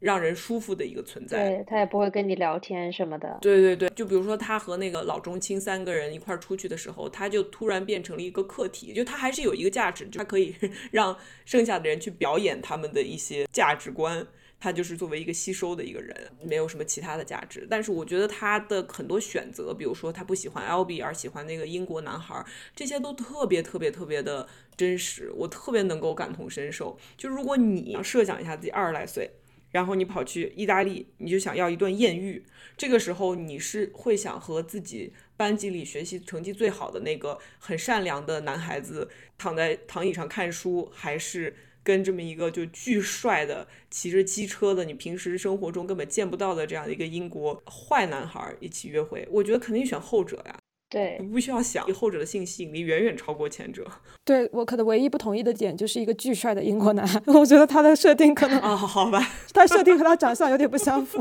[0.05, 3.39] 让人舒服的一个存在，对他也不会跟你聊天什么的。
[3.41, 10.55] 对对对，就比如说他和那个老中青三个人一块儿出去的时候，他就突然变成了一个客体，就他还是有一个价值，就他可以
[10.93, 14.27] 让剩下的人去表演他们的一些价值观，
[14.61, 17.67] 他就是作为一个吸收的一个人，没有什么其他的价值。
[17.71, 22.45] 但是我觉得他的很多选择，比如说他不喜欢 L B 而喜欢那个英国男孩，
[22.77, 26.99] 这些都特别特别特别的真实，我特别能够感同身受。
[27.17, 29.31] 就如果你设想一下自己二十来岁。
[29.75, 32.47] 然后你跑去意大利，你就想要一顿艳遇。
[32.77, 49.27] 这个时候你是会想和自己班级里学习成绩最好的那个很善良的男孩子躺在躺椅上看书，还是跟这么一个就巨帅的骑着机车的你平时生活中根本见不到的这样的一个英国坏男孩一起约会？
[49.29, 50.57] 我觉得肯定选后者呀。
[50.95, 53.85] 对，不需要想，后者的性吸引力远远超过前者。
[54.25, 59.21] 对我可能唯一不同意的点就是一个巨帅的英国男， 我觉得他的设定可能啊，好吧，
[59.53, 61.21] 他设定和他长相有点不相符。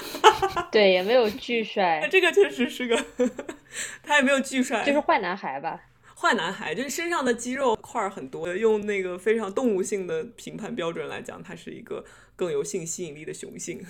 [0.70, 3.04] 对，也没有巨帅，这个确实是个，
[4.02, 5.80] 他也没有巨帅，就是坏男孩吧？
[6.16, 12.04] 坏男孩就是身上的肌肉块很多，用那个非常动物性的评判标准来讲，他是一个
[12.36, 13.82] 更有性吸引力的雄性。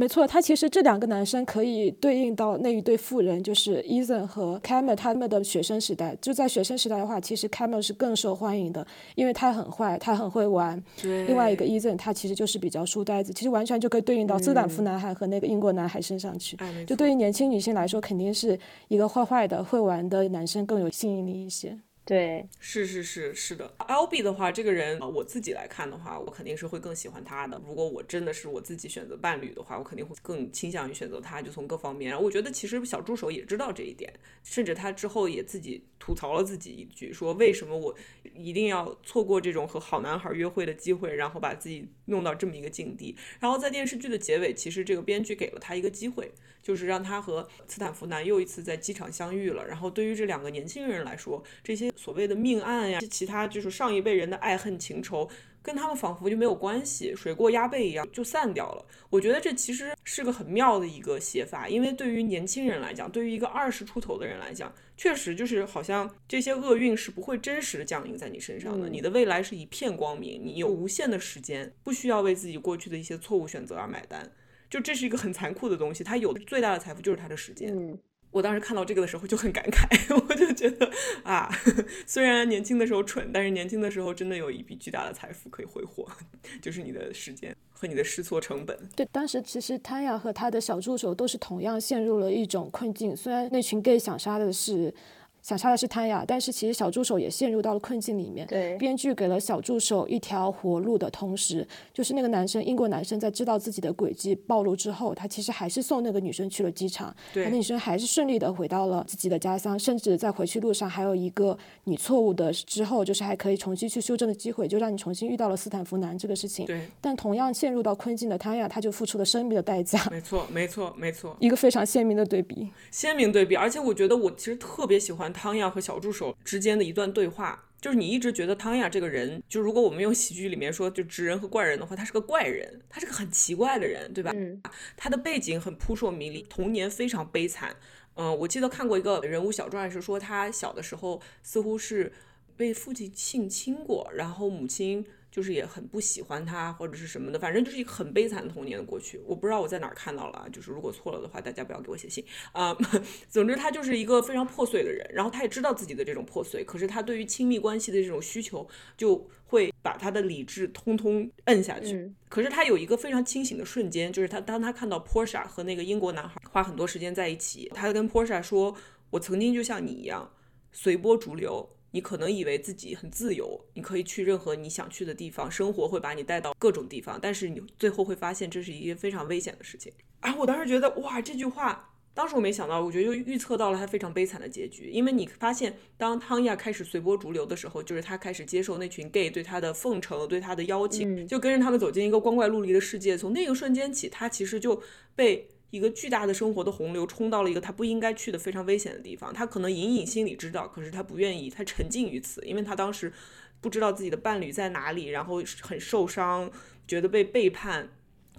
[0.00, 6.16] 没错，他其实这两个男生可以对应到那一对富人，就是 Ethan 和 Cameron 他们的学生时代。
[6.22, 10.82] 就在学生时代的话，其实 Cameron 是更受欢迎的，因为他很坏，他很会玩。
[11.02, 16.56] 另外一个 Ethan 他其实就是比较书呆子，其实完全就可以对应到斯坦福男孩和那个英国男孩身上去。
[16.86, 18.58] 就对于年轻女性来说，肯定是
[18.88, 21.78] 一个坏坏的、会玩的男生更有吸引力一些。
[22.02, 27.60] 对，是是是是的，L B 的话，这个人我自己来看的话，我肯定是会更喜欢他的。
[27.64, 31.40] 如果我真的是我自己选择伴侣的话，我肯定会更倾向于选择他。
[31.40, 37.94] 就从各方面，我觉得其实小助手也知道这一点，甚至他之后也自己吐槽了自己一句，说为什么我
[38.34, 43.16] 一定要错过这种和好男孩约会的机会，然后把自己弄到这么一个境地。
[43.38, 46.30] 然后在电视剧的结尾，其实这个编剧给了他一个机会。
[46.62, 49.66] 就是让他和斯坦福男又一次在机场相遇了。
[49.66, 55.26] 然后对于这两个年轻人来说，这些所谓的命案呀，其他就是上一辈人的爱恨情仇，
[55.62, 58.84] 跟他们仿佛就没有关系，水过鸭背一样就散掉了。
[59.08, 68.86] 我觉得这其实是个很妙的一个写法，因为对于年轻人来讲，对于一个二十出头的人来讲，确实就是好像这些厄运是不会真实的降临在你身上的。
[68.86, 74.30] 你的未来是一片光明，你有无限的时间，不需要为自己过去的一些错误选择而买单。
[74.68, 77.74] 就这是一个很残酷的东西，他有的最大的财富就是他的时间。
[77.74, 77.98] 嗯，
[78.30, 79.86] 我当时看到这个的时候就很感慨，
[80.28, 80.90] 我就觉得
[81.24, 81.50] 啊，
[82.06, 86.06] 虽然年轻的时候蠢，但是年轻的时候真的有一笔巨大的财富可以挥霍，
[86.62, 88.78] 就是你的时间和你的试错成本。
[88.94, 94.94] 对，当时其实汤雅和他的小助手都是同样陷入了一种困境，虽然那群 gay 想杀的是。
[95.42, 98.46] 想杀的是他呀，但是其实小助手也陷入到了困境里面。
[98.46, 107.14] 对，编剧给了小助手一条活路的同时，就是那个男生，英国男生在知道自己的轨迹暴露之后，他其实还是送那个女生去了机场。
[107.32, 116.66] 对，那女生还是顺利的回到了自己的家乡，甚至在回去路上还有一个你错误的之后，就是还可以重新去修正的机会，就让你重新遇到了斯坦福男这个事情。
[116.66, 120.06] 对，但同样陷入到困境的他呀，他就付出了生命的代价。
[120.10, 122.68] 没错，没错，没错，一个非常鲜明的对比。
[122.90, 126.10] 鲜明对比，而且我觉得我其实特别喜欢汤亚和小助。
[126.10, 134.32] 助手之间的一段对话，就是你一直觉得汤亚这个人，就如果我们用喜剧里面说，就直人和怪人的话，他是个怪人，他是个很奇怪的人，对吧？
[134.34, 134.60] 嗯，
[134.96, 137.76] 他的背景很扑朔迷离，童年非常悲惨。
[138.16, 142.12] 嗯，我记得看过一个人物小传，是说他小的时候似乎是
[142.56, 145.06] 被父亲性侵过，然后母亲。
[145.30, 149.20] 就是也很不喜欢他或者是什么的，反正就是一个很悲惨的童年的过去。
[149.24, 152.76] 我不知道我在哪儿看到了，就是如果错了的话，大家不要给我写信啊。
[153.30, 158.66] 总之，他就是一个非常破碎的人，然后他也知道自己的这种破碎，可是他对于亲密关系的这种需求，
[158.96, 162.12] 就会把他的理智通通摁下去。
[162.28, 168.76] 可是他有一个非常清醒的瞬间，就是他当他看到 Portia 和那个英国男孩花很多时间在一起，他跟 Portia 说
[169.10, 170.32] ：“我曾经就像你一样。”
[170.72, 171.68] 随波逐流。
[171.92, 179.92] 你可能以为自己很自由，你可以去任何你想去的地方，生活会把你带到各种地方，但是你最后会发现这是一件非常危险的事情。
[180.20, 184.90] 啊，我当时觉得哇，这句话当时我没想到，我觉得就预测到了他非常悲惨的结局。
[184.90, 193.16] 因为你发现，当汤亚开始随波逐流的时候，就是他开始接受那群 gay 对他的奉承，对他的邀请，就跟着他们走进一个光怪陆离的世界。
[193.16, 194.82] 从那个瞬间起，他其实就
[195.14, 195.48] 被。
[195.70, 203.12] 一个巨大的生活的洪流冲到了一个他不应该去的非常危险的地方，他可能隐隐心里知道，可是他不愿意，他沉浸于此，因为他当时
[203.60, 206.50] 不知道自己的伴侣在哪里，然后很受伤，
[206.86, 207.88] 觉得被背叛，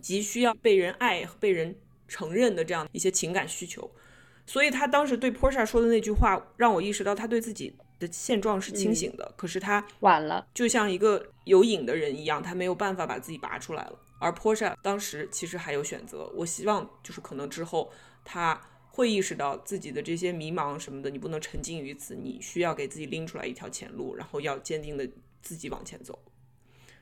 [0.02, 1.76] 急需要被人爱、被人
[2.08, 3.90] 承认的这样一些情感需求，
[4.46, 14.00] 所以他当时对 Portia 说的那句话，让我意识到他对自己的现状是清醒的，可是他晚了，就像一个有瘾的人一样，他没有办法把自己拔出来了。
[14.22, 17.92] 而坡上当时其实还有选择，我希望就是可能之后
[18.24, 25.10] 他会意识到自己的这些迷茫什么的，你不能沉浸于此，你需要给自己拎出来一条前路，然后要坚定的
[25.42, 26.20] 自己往前走。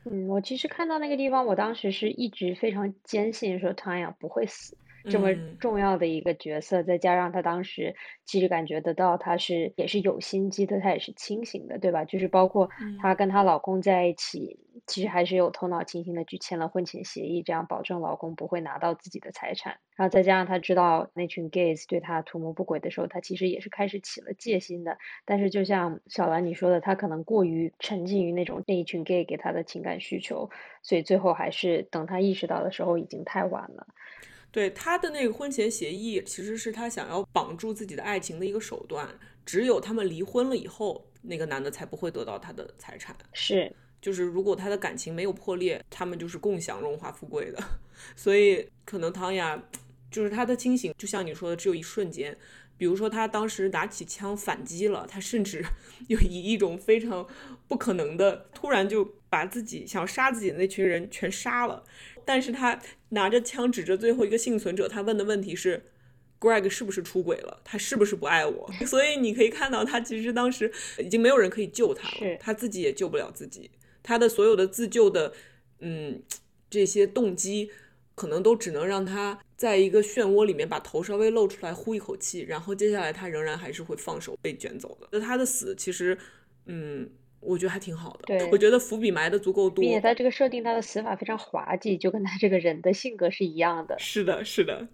[0.05, 4.77] 嗯，我其实看到那个地方，我当时是一直非常坚信说汤雅不会死。
[5.07, 12.03] 这么重要的一个角色，再加上他当时其实感觉得到他是也是有心机的，他也是清醒的，对吧？
[12.05, 12.69] 就是包括
[13.01, 19.77] 她跟她老公在一起，其实还是有头脑清醒的去签了婚前协议，这样保证老公不会拿到自己的财产。
[19.95, 24.97] 然后再加上她知道那群 gays 对她图谋不轨的时候，她其实也是开始起了戒心的。
[25.25, 30.49] 但是就像小兰你说的，她可能过于沉浸于那种那一群 gay 给她的情感需求，
[30.83, 33.87] 所以最后还是等她意识到的时候已经太晚了。
[34.51, 39.07] 对他的那个婚前协议，其实是他想要绑住自己的爱情的一个手段。
[39.45, 43.15] 只有他们离婚了以后，那个男的才不会得到他的财产。
[43.33, 47.63] 是，就是如果他的感情没有破裂，他们就是共享荣华富贵的。
[48.15, 49.59] 所以可能唐雅，
[50.11, 52.37] 就是他的清醒，就像你说的，只有一瞬间。
[52.77, 55.65] 比如说他当时拿起枪反击了，他甚至
[56.07, 57.27] 有以一种非常
[57.67, 61.83] 不可能的，突然就把自己想杀自己的那群人全杀了。
[62.23, 65.83] 但是他拿着枪指着最后一个幸存者，他问的问题是
[66.39, 67.61] ：Greg 是不是出轨了？
[67.63, 68.71] 他是不是不爱我？
[68.85, 73.71] 所以你可以看到，他其实当时已经没有人可以救他了，他自己也救不了自己。
[74.03, 75.33] 他的所有的自救的，
[75.79, 76.21] 嗯，
[76.69, 77.71] 这些动机，
[78.15, 85.07] 可能都只能让他在一个漩涡里面把头稍微露出来，呼一口气，然后接下来他仍然还是会放手被卷走的。
[85.11, 86.17] 那他的死，其实，
[86.65, 87.09] 嗯。
[87.41, 93.95] 我觉得还挺好的，对，我觉得伏笔埋的足够多，并且他这个设定，他的死法非常滑稽，就跟他这个人的性格是一样的。
[93.97, 94.87] 是的，是的，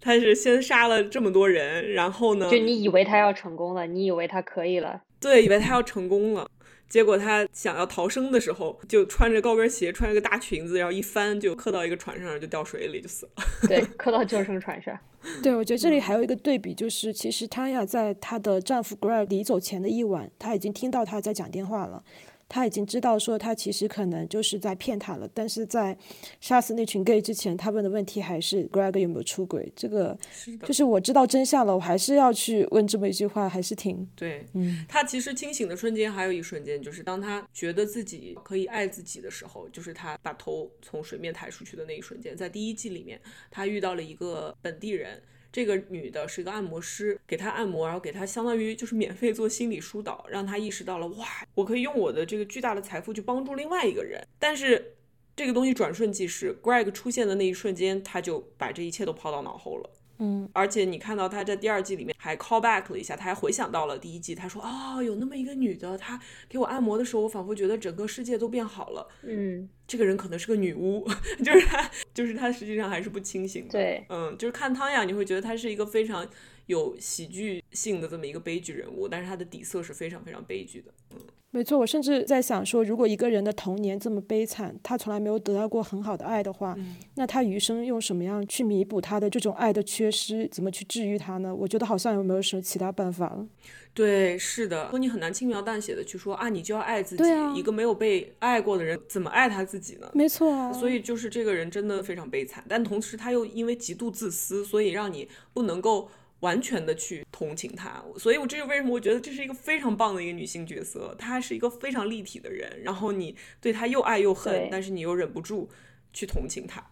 [0.00, 6.50] 他是先杀了这么多人，然后呢，就你以为他要成功了，你以为他可以了，对，以为他要成功了。
[6.88, 13.32] 结果他想要逃生的时候，就穿着高跟鞋，穿着个大裙子，然后一翻就磕到一个船上，就掉水里就死了。
[13.68, 14.98] 对，磕到救生船上。
[15.42, 22.02] 对，我觉得这里还有一个对比，就是其实汤雅在她的丈夫 Greg 离走前的一晚，她已经听到他在讲电话了。
[22.48, 25.96] 他已经知道说他其实可能就是在骗他了，但是在
[26.40, 29.70] 杀死那群 gay 之前，他问的问题还是 Greg 有没有出轨。
[29.76, 30.18] 这个
[30.64, 34.46] 就是我知道真相了，我还是要去问这么一句话，还是挺对。
[34.54, 42.36] 嗯，他其实清醒的瞬间还有一瞬间，就是当他觉得自己可以爱自己的时候，就是他把头从水面抬出去的那一瞬间。
[42.36, 45.20] 在第一季里面，他遇到了一个本地人。
[45.50, 54.22] 这个女的是一个按摩师，给她按摩，然后给她相当于就是免费做心理疏导，让她意识到了哇，我可以用我的这个巨大的财富去帮助另外一个人。
[54.38, 54.94] 但是
[55.34, 59.90] 这个东西转瞬即逝，Greg 出现的那一瞬间，他就把这一切都抛到脑后了。
[60.18, 69.08] 嗯，而且你看到他在第二季里面还 call back 了一下，他还回想到了第一季，他说哦，有那么一个女的，她给我按摩的时候，我仿佛觉得整个世界都变好了。
[69.22, 71.06] 嗯，这个人可能是个女巫，
[71.44, 73.70] 就是他，就是他实际上还是不清醒的。
[73.70, 76.28] 对，嗯，就是看汤雅，你会觉得他是一个非常
[76.66, 80.92] 有喜剧性的这么一个悲剧人物，但是他的底色是非常非常悲剧的。
[81.12, 81.20] 嗯。
[81.50, 86.76] 没错，我甚至在想说，如果一个人的童年这么悲惨，他从来没有得到过很好的爱的话，
[87.14, 90.46] 那他余生用什么样去弥补他的这种爱的缺失？
[90.52, 91.54] 怎么去治愈他呢？
[91.54, 93.46] 我觉得好像有没有什么其他办法了？
[93.94, 97.24] 对，是的，说你很难轻描淡写的去说啊，你就要爱自己。
[97.56, 100.10] 一个没有被爱过的人怎么爱他自己呢？
[100.12, 100.70] 没错啊。
[100.70, 106.10] 所以就是这个人真的非常悲惨，但同时他又因为极度自私，所以让你不能够。
[106.40, 115.68] 完全的去同情她，所以我这就为什么我觉得这是一个非常棒的一个女性角色，她是一个非常立体的人，然后你对她又爱又恨，但是你又忍不住
[116.12, 116.84] 去同情她，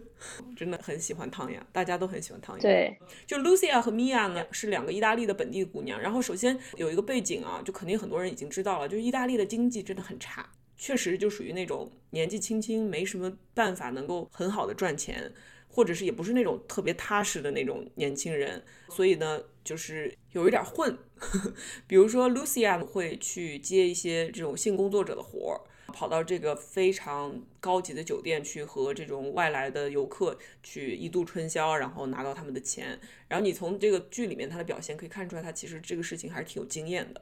[0.54, 2.62] 真的很喜欢汤雅，大家都很喜欢汤雅。
[2.62, 15.32] 对，就 Lucia 和 Mia 呢是两个意大利的本地姑娘，然后首先有一个背景啊，就肯定很多人已经知道了，就是意大利的经济真的很差，确实就属于那种年纪轻轻没什么办法能够很好的赚钱。
[15.70, 20.98] 或者是也不是那种特别踏实的那种年轻人，所以呢，就是有一点混。
[21.86, 25.60] 比如说，Lucia 会去接一些这种性工作者的活儿。
[25.92, 32.96] 跑到这个非常高级的酒店去和这种外来的游客去一度春宵，然后拿到他们的钱。
[33.26, 37.20] 然后你从这个剧里面他的表现可以看出来，他其实这个事情还是挺有经验的。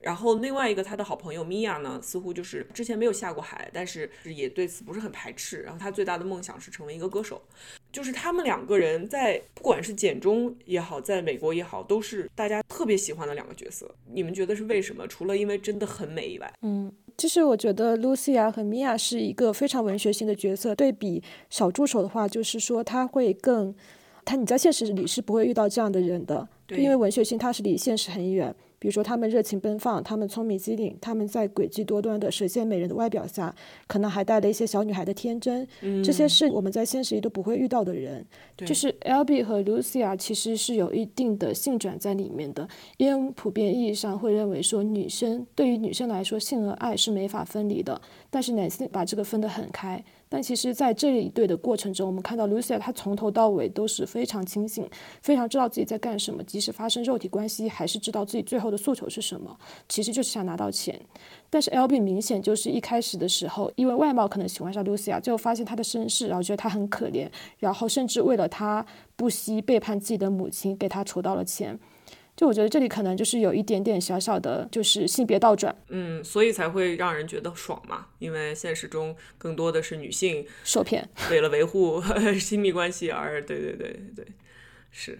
[0.00, 5.60] 然后另外一个他的好朋友米娅呢，似乎就是之前没有下过海，但是也对此不是很排斥。
[5.60, 7.40] 然后他最大的梦想是成为一个歌手。
[7.92, 13.92] 就是他们两个人在不管是简中也好，在美国也好，都是大家特别喜欢的两个角色。
[14.12, 15.06] 你们觉得是为什么？
[15.08, 16.92] 除了因为真的很美以外，嗯。
[17.18, 20.74] 其实我觉得 Lucia 和 Mia 是一个非常文学性的角色。
[20.74, 23.74] 对比小助手的话，就是说他会更，
[24.24, 28.54] 他你在现实里是不会遇到这样的人的，因为文学性它是离现实很远。
[28.80, 33.54] 比如说，他们热情奔放，他们聪明机灵，他们在诡计多端的蛇蝎美人的外表下，
[33.86, 35.68] 可能还带了一些小女孩的天真。
[36.02, 38.26] 这些是我们在现实里都不会遇到的人。
[38.56, 42.66] 就是 Albie 和 Lucia 其实是有一定的性转在里面的，
[42.96, 48.00] 因为普遍意义上会认为说，女生对于女生来说，性和爱是没法分离的，
[48.30, 50.02] 但是男性把这个分得很开。
[50.32, 54.88] 但其实，在这一对的过程中，我们看到 Lucia 她从头到尾都是非常清醒，
[55.20, 59.58] 非常知道自己在干什么，即使发生肉体关系，还是知道自己最后的诉求是什么，
[59.88, 61.00] 其实就是想拿到钱。
[61.50, 67.28] 但是 LB 明显就是一开始的时候，因为外貌可能喜欢上 Lucia，最后发现她的身世，然后觉得她很可怜，
[67.58, 71.76] 然后甚至为了她不惜背叛自己的母亲，给她筹到了钱。
[72.36, 82.02] 就我觉得这里可能就是有一点点小小的，就是性别倒转，嗯，所以才会让人觉得爽嘛，因为现实中更多的是女性受骗，为了维护
[82.40, 84.26] 亲密关系而，对对对对，
[84.90, 85.18] 是。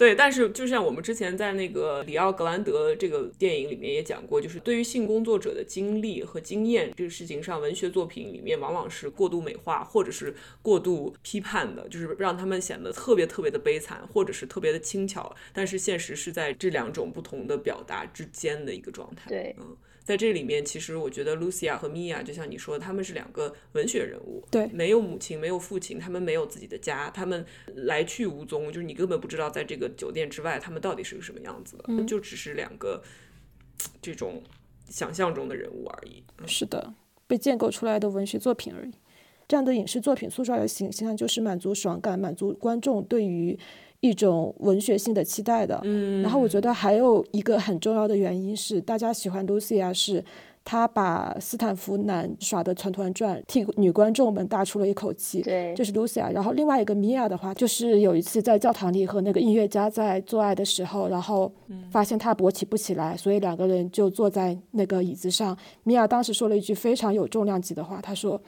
[0.00, 15.36] 对，但是就像我们之前在那个里奥格兰德这个电影里面也讲过，就是对于性工作者的经历和经验这个事情上，文学作品里面往往是过度美化或者是过度批判的，就是让他们显得特别特别的悲惨，或者是特别的轻巧。
[15.52, 19.28] 但是现实是在这两种不同的表达之间的一个状态。
[19.28, 19.76] 对，嗯。
[20.10, 27.46] 在这里面，其实我觉得 Lucia 和 Mia 就像你说，他们是两个文学人物，对，没有母亲，没有父亲，他们没有自己的家，他们
[27.76, 33.00] 来去无踪，就是你根本不知道在这个酒店之外，他们到底是个什么样子的，就只是两个
[34.02, 34.42] 这种
[34.88, 36.24] 想象中的人物而已。
[36.44, 36.92] 是的，
[37.28, 38.90] 被建构出来的文学作品而已。
[39.46, 43.56] 这样的影视作品塑造的形象，就是满足爽感，满足观众对于。
[44.00, 50.24] 一种文学性的期待的，嗯，然后我觉得还有一个很重要的原因是，大家喜欢 Lucia 是，
[50.64, 56.32] 他把斯坦福男耍的团团转，替女观众们大出了一口气，对，这是 Lucia。
[56.32, 61.52] 然后另外一个 Mia 的话，就是有一次在教堂里和那个音乐家在做爱的时候，然后
[61.90, 65.54] 发现他勃起不起来，所以两个人就坐在那个椅子上。
[65.84, 68.40] Mia 当时说了一句非常有重量级的话，她说：“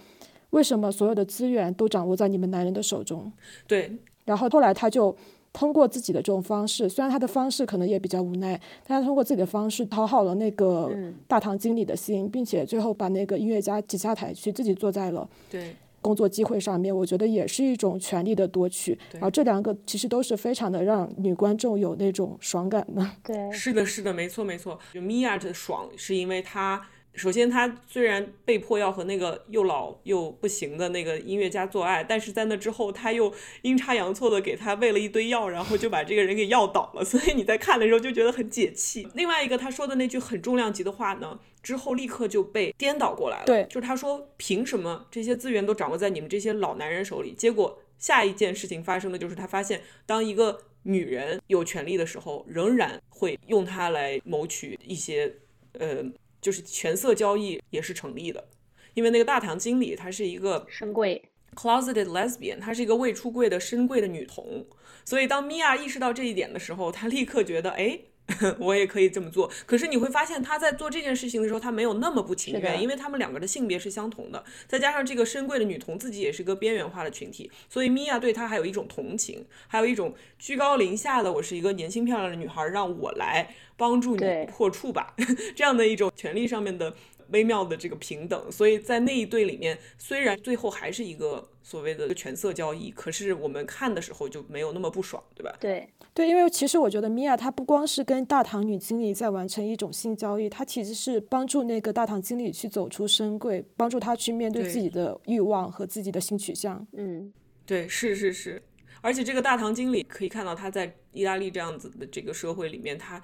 [0.48, 3.30] 为什么所有的资源都掌握在你们男人的手中？”
[3.68, 5.14] 对，然后后来他就。
[5.52, 10.90] 通过自己的这种方式，虽然他的方式可能也比较无奈，但他通过自己的方式讨好了那个
[11.28, 16.96] 大堂经理的心，并且最后把那个音乐家挤下台去，自己坐在了对工作机会上面。
[16.96, 18.98] 我觉得也是一种权力的夺取。
[19.12, 23.06] 然后这两个其实都是非常的让女观众有那种爽感的。
[23.22, 24.78] 对，是的，是的，没错，没错。
[24.94, 26.80] 就米娅的爽是因为她。
[27.14, 37.04] 首先，他虽然被迫要和那个又老又不行的那个音乐家做爱，但是在那之后，他又阴差阳错的给他喂了一堆药，然后就把这个人给药倒了。
[37.04, 39.06] 所以你在看的时候就觉得很解气。
[39.14, 43.44] 另外一个他说的那句很重量级的话呢，之后立刻就被颠倒过来了。
[43.44, 47.34] 对，就是他说凭什么这些资源都掌握在你们这些老男人手里？
[47.34, 55.34] 结果下一件事情发生的就是他发现，当一个女人有权利的时候，仍然会用它来谋取一些
[55.78, 56.02] 呃。
[56.42, 58.48] 就是权色交易也是成立的，
[58.92, 61.22] 因为那个大堂经理她是一个深柜
[61.54, 64.66] closeted lesbian，她是一个未出柜的深柜的女童，
[65.04, 67.98] 所以当米娅意识到这一点的时候，她立刻觉得，哎。
[68.58, 85.14] 我也可以这么做，可是你会发现他在做这件事情的时候，他没有那么不情愿，因为他们两个的性别是相同的，再加上这个深贵的女童自己也是个边缘化的群体，所以米娅对她还有一种同情，还有一种居高临下的，我是一个年轻漂亮的女孩，让我来帮助你破处吧，
[85.56, 86.94] 这样的一种权利上面的。
[87.28, 95.56] 微妙的这个平等，所以在那一对里面，虽然最后还是一个所谓的权色交易，可是我们看的时候就没有那么不爽，对吧？
[95.58, 106.86] 对对，因为其实我觉得米娅她不光是跟大堂女经理在完成一种性交易，她其实是帮助那个大堂经理去走出深柜，帮助他去面对自己的欲望和自己的性取向。
[106.92, 107.32] 嗯，
[107.64, 108.62] 对，是是是，
[109.00, 113.20] 而且这个大堂经理可以看到他在意大利这样子的这个社会里面，他。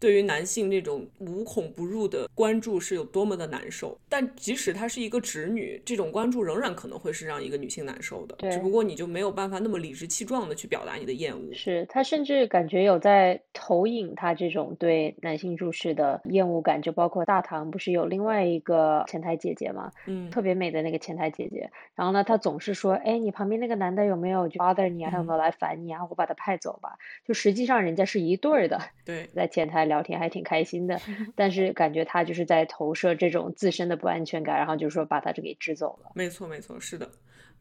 [0.00, 3.96] 对于男性那种无孔不入的关注是有多么的难受。
[4.08, 8.36] 但即使她是一个直女，这种关注仍然可能会是让一个女性难受的。
[8.50, 11.52] 只不过你就没有办法那么理直气壮的去表达你的厌恶。
[11.52, 19.92] 是她甚至感觉有在投影她这种对男性注视的厌恶感，就包括大唐不是有另外一个前台姐姐吗？
[20.06, 21.70] 嗯，特别美的那个前台姐姐。
[21.94, 25.12] 然后呢，她总是说：“哎，你旁边那个男的有没有 bother 你啊？
[25.14, 26.00] 有没有来烦你啊？
[26.08, 26.96] 我把他派走吧。”
[27.28, 28.80] 就实际上人家是一对儿的。
[29.04, 30.98] 对，在前台聊天还挺开心的，
[31.36, 36.12] 但是感觉他就是在投射这种自身的不安全感，然后就是说把他这给支走了。
[36.14, 37.10] 没错，没错，是的。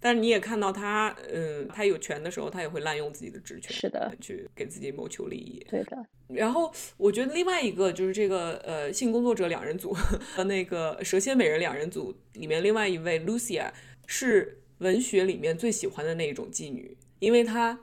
[0.02, 5.62] 但是你也看到他，嗯，他有权的时候，他也会滥用自己的职权，是的，去给自己谋求利益。
[5.70, 5.98] 对的。
[6.30, 13.72] 然后我觉得另外一个就是这个呃性工作者两人组和那个蛇蝎美人两人组里面另外一位 Lucia
[14.06, 17.82] 是文学里面最喜欢的那种妓女，因为她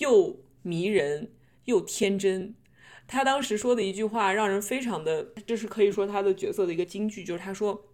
[0.00, 1.30] 又迷人
[1.64, 2.54] 又天真。
[3.06, 7.90] 他当时说的一句话让人非常的，这是可以说他的角色的一个金句，就是他说：“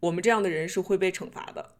[0.00, 1.76] 我们这样的人是会被惩罚的。”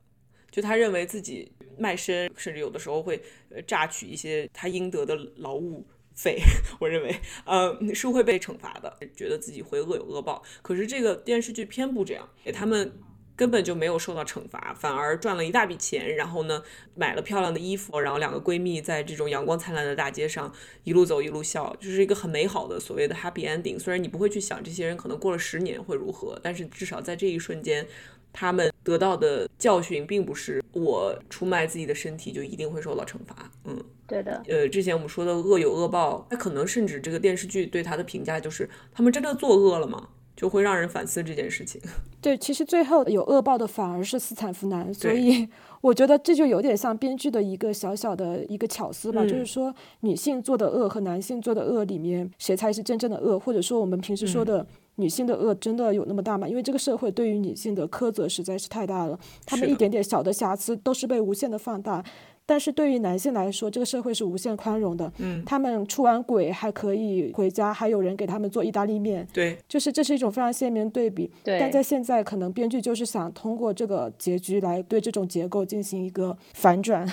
[0.51, 6.39] 就他认为自己卖身，甚至有的时候会呃榨取一些他应得的劳务费。
[6.79, 7.14] 我认为，
[7.45, 10.43] 呃，是会被惩罚的，觉得自己会恶有恶报。
[10.62, 12.93] 可是这个电视剧偏不这样，给他们。
[13.37, 16.14] 根本就没有受到惩罚，反而赚了一大笔钱。
[16.16, 16.62] 然后呢，
[16.95, 20.53] 买了漂亮的衣服，然后两个闺蜜在这种阳光灿烂的大街上
[20.85, 23.78] 一路走一路笑，就是一个很美好的所谓的 happy ending。
[23.78, 27.87] 虽然你不会去想这些人可能过了十年会如何，但是至少在这一瞬间，
[28.32, 33.51] 他们得到的教训并不是我出卖自己的身体就一定会受到惩罚。
[33.64, 34.43] 嗯，对的。
[34.49, 40.09] 呃，之前我们说的恶有恶报，那可能甚至这个电视剧对他的评价就是他们真的作恶了吗？
[40.37, 41.80] 就会让人反思这件事情。
[42.20, 45.49] 对，其实最后有恶报的反而是斯坦福男，所以
[45.82, 53.39] 我觉得这就有点像编剧的一个小小的一个巧思吧，就是说女性做的恶和男性做的恶里面，谁才是真正的恶？
[53.39, 54.66] 或者说我们平时说的
[54.97, 56.49] 女性的恶真的有那么大吗？
[56.49, 62.03] 因为这个社会对于女性的苛责实在是太大了，她们一点点小的瑕疵都是被无限的放大。
[62.47, 65.11] 但是对于男性来说，这个社会是无限宽容的。
[65.19, 69.27] 嗯，他们出完轨还可以回家，还有人给他们做意大利面。
[69.33, 71.31] 对，就是这是一种非常鲜明对比。
[71.43, 77.11] 对，但在现在，可能编剧就是想通过这个结局来对这种结构进行一个反转。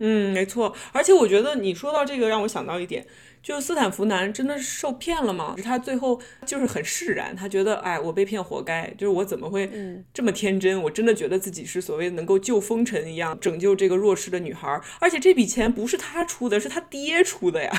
[0.00, 0.74] 嗯，没错。
[0.92, 3.06] 而且我觉得你说到这个，让我想到一点。
[3.44, 5.54] 就斯坦福男真的是受骗了吗？
[5.62, 8.88] 他最后就是很释然，他觉得哎，我被骗活该。
[8.96, 9.70] 就是我怎么会
[10.14, 10.82] 这么天真？
[10.82, 14.80] 我真的觉得自己是所谓能够救风尘一样，拯救这个弱势的女孩。
[14.98, 17.70] 而且这笔钱不是他出的，是他爹出的呀。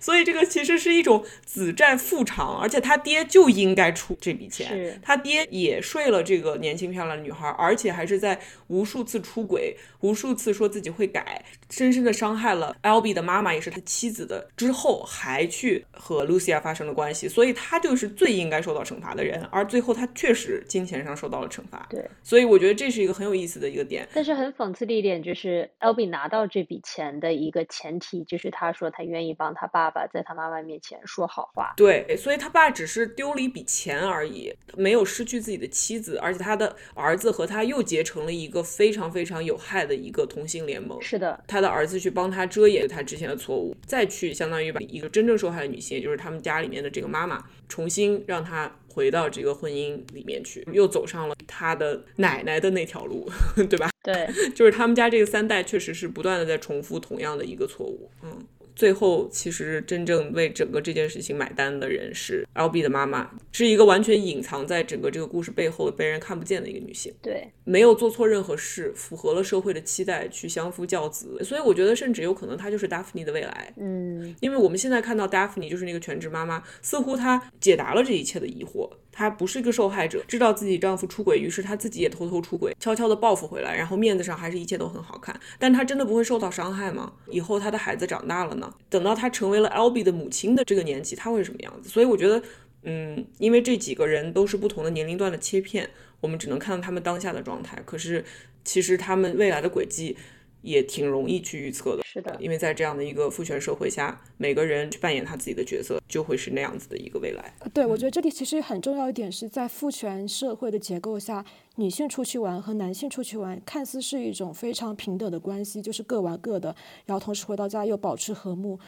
[0.00, 4.98] 所以这个其实是一种子债父偿，而且他爹就应该出这笔钱。
[5.02, 15.02] 他爹也睡了这个年轻漂亮的女孩，而且还是在无数次出轨、无数次说自己会改，深深的伤害了 L B 的妈妈，也是他妻子的之后。
[15.12, 21.86] 还去和 Lucia 发生了关系，所以他就是最应该受到惩罚的人，而最后他确实金钱上受到了惩罚。
[21.90, 24.08] 对，所以我觉得这是一个很有意思的一个点。
[24.14, 31.72] 但是很讽刺的一点就是 l b 拿到这笔钱的一个前提就是他说他愿意帮他爸爸在他妈妈面前说好话。
[31.76, 41.00] 对，所以他爸只是丢了一笔钱而已，没有失去自己的妻子，而且他的儿子和他又结成了一个非常非常有害的一个同性联盟。
[41.02, 44.80] 是的，他的儿子去帮他遮掩他之前的错误，再去相当于把。
[44.92, 53.26] 一个真正受害的女性，也就是他们家里面的这个妈妈，重新让她回到这个婚姻里面去，又走上了他的奶奶的那条路，
[53.70, 53.88] 对吧？
[54.02, 58.44] 对，就是他们家这个三代确实是不断的在重复同样的一个错误，嗯。
[58.74, 67.12] 最后，其实真正为整个这件事情买单的人是 L B 的妈妈，是一个完全隐藏在整个这个故事背后的被人看不见的一个女性。
[67.20, 71.38] 对，没有做错任何事，符合了社会的期待，去相夫教子。
[71.44, 73.72] 所以我觉得，甚至有可能她就是 Daphne 的未来。
[73.76, 78.90] 嗯，因为我们现在看到 Daphne 就是那个全职妈妈，似乎她解答了这一切的疑惑。
[79.12, 85.38] 她不是一个受害者，知道自己丈夫出轨，于是她自己也偷偷出轨，悄悄的报复回来，然后面子上还是一切都很好看。
[85.58, 87.12] 但她真的不会受到伤害吗？
[87.28, 88.74] 以后她的孩子长大了呢？
[88.88, 91.88] 等到她成为了 Albie 的母亲的这个年纪，她会什么样子？
[91.90, 92.42] 所以我觉得，
[92.84, 95.90] 嗯，因为这几个人都是不同的年龄段的切片，
[96.20, 97.80] 我们只能看到他们当下的状态。
[97.84, 98.24] 可是
[98.64, 100.16] 其实他们未来的轨迹。
[100.62, 107.52] 也挺容易去预测的，是的，因为在这样的一个父权社会下，每个人去扮演他自己的角色，就会是那样子的一个未来。
[107.74, 111.44] 对，我觉得这里其实很重要一点是在父权社会的结构下，
[111.76, 118.78] 女性出去玩和男性出去玩，看似是一种非常平等的关系，就是各玩各的，然后同时回到家又保持和睦。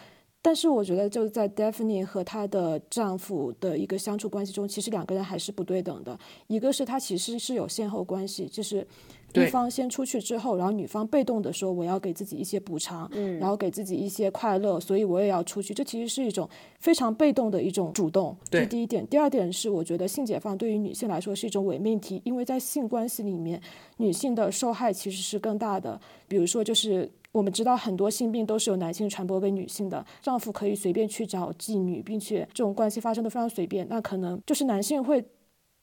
[0.40, 6.18] 但是我觉得就是在 Daphne 和她的丈夫的一个相处关系中，其实两个人还是不对等的。
[6.46, 8.86] 一个是她其实是有先后关系，就是。
[9.34, 15.74] 一方先出去之后，然后女方被动的说我要给自己一些补偿，嗯，然后给自己一些快乐，所以我也要出去。
[15.74, 18.36] 这其实是一种非常被动的一种主动。
[18.50, 19.06] 这是第一点。
[19.06, 23.60] 第二点是，我觉得性解放对于女性来说是一种伪命题，因为在性关系里面，
[23.96, 26.00] 女性的受害其实是更大的。
[26.28, 35.24] 比如说，就是我们知道很多性病都是由男性传播给女性的，丈夫可以随便去找妓女，并且这种关系发生的非常随便，那可能就是男性会。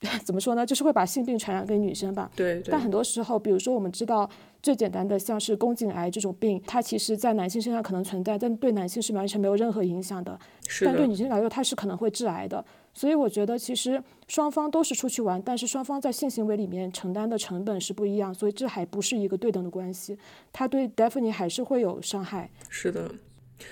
[0.26, 0.66] 怎么说呢？
[0.66, 2.30] 就是会把性病传染给女生吧。
[2.36, 2.62] 对。
[2.66, 4.28] 但很多时候，比如说我们知道
[4.64, 10.39] 最简单的，像是宫颈癌这种病，它其实在男性身上可能存在，但对男性是完全没有任何影响的。
[10.68, 12.66] 是但对女性来说，它是可能会致癌的。
[12.93, 20.18] 所以我觉得，其实双方都是出去玩，但是双方在性行为里面承担的成本是不一样，所以这还不是一个对等的关系。
[20.52, 22.49] 他对 Daphne 还是会有伤害。
[22.70, 23.12] 是的。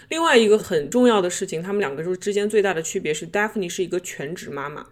[0.10, 4.86] 另外一个很重要的事情，他们两个就是之间最大的区别是，Daphne 是一个全职妈妈。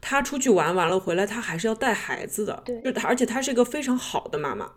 [0.00, 4.70] 她出去玩完了回来，她还是要带孩子的，对，就而且她是一个非常好的妈妈。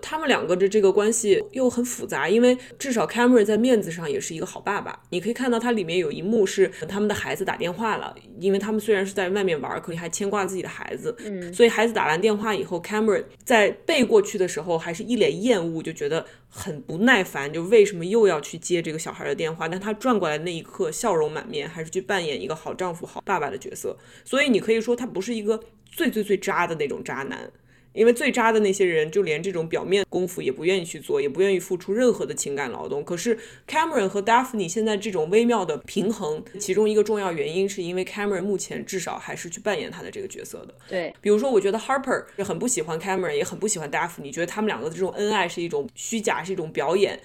[0.00, 4.98] 他们两个的这个关系又很复杂，因为至少 Cameron 在面子上也是一个好爸爸。
[5.10, 11.14] 你可以看到它里面有一幕是他们的孩子打电话了，因为他们虽然是在外面玩，可是还牵挂自己的孩子。
[11.24, 19.68] 嗯，所以孩子打完电话以后，Cameron 在背过去的时候还是一脸厌恶，就觉得很不耐烦，就为什么又要去接这个小孩的电话？
[19.68, 23.96] 但他转过来那一刻，笑容满面，还是去扮演一个好丈夫、好爸爸的角色。
[24.24, 25.60] 所以你可以说他不是一个
[25.90, 27.50] 最最最渣的那种渣男。
[27.92, 33.04] 因为最渣的那些人，就连这种表面功夫也不愿意去做，也不愿意付出任何的情感劳动。
[33.04, 33.38] 可是
[33.68, 40.74] Cameron 和 Daphne 现在这种微妙的平衡，其中一个重要原因是因为 Cameron 目前至少还是去扮演他的这个角色的。
[40.88, 47.20] 对，比如说，我觉得 Harper 是很不喜欢 Cameron，也很不喜欢 Daphne，觉得他们两个的这种恩爱是一种虚假，是一种表演。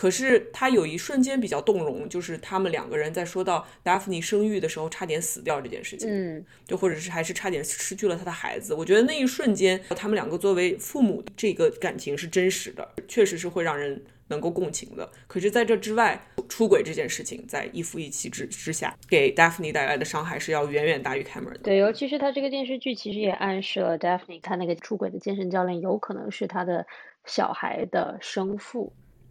[0.00, 8.72] 可是他有一瞬间比较动容，就是他们两个人在说到 Daphne 生育的时候差点死掉这件事情，嗯，就或者是还是差点失去了他的孩子。
[8.72, 15.06] 我觉得那一瞬间，他们两个作为父母这个感情是真实的，确实是会让人能够共情的。
[15.26, 21.58] 可是在这之外，出轨这件事情在一夫一妻之之下，给 Daphne 带来的伤害是要远远大于 Cameron 的。
[21.64, 26.86] 对，尤其是他这个电视剧其实也暗示了 Daphne 他那个出轨的健身教练有可能是他的
[27.26, 28.90] 小孩的生父。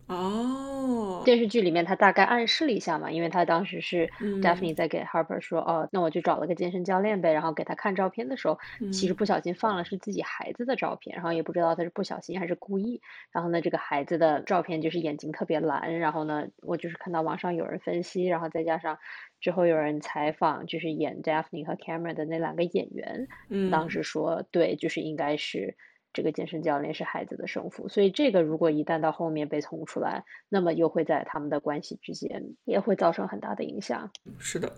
[0.10, 4.10] 哦，电视剧里面他大概暗示了一下嘛，因为他当时是
[4.42, 8.58] Daphne 在给 Harper 说，哦，那我就找了个健身教练呗，然后给他看照片的时候，
[8.90, 13.02] 其实不小心放了是自己孩子的照片，然后也不知道他是不小心还是故意，
[13.32, 18.98] 然后呢，这个孩子的照片就是眼睛特别蓝，然后呢，我就是看到网上有人分析，然后再加上
[19.40, 23.28] 之后有人采访，就是演 Daphne 和 Cameron 的那两个演员，
[23.70, 25.78] 当时说，对，就是应该是。
[26.14, 34.10] 这个健身教练是孩子的生父，所以这个如果一旦到后面被捅出来，那么又会在他们的关系之间也会造成很大的影响。
[34.38, 34.74] 是的，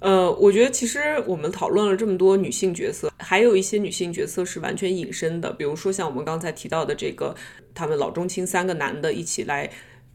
[0.00, 7.34] 呃，我觉得其实我们讨论了这么多女性角色，还有一些女性角色是完全隐身的，比如说像我们刚才提到的这个，
[7.74, 9.70] 他们老中青三个男的一起来。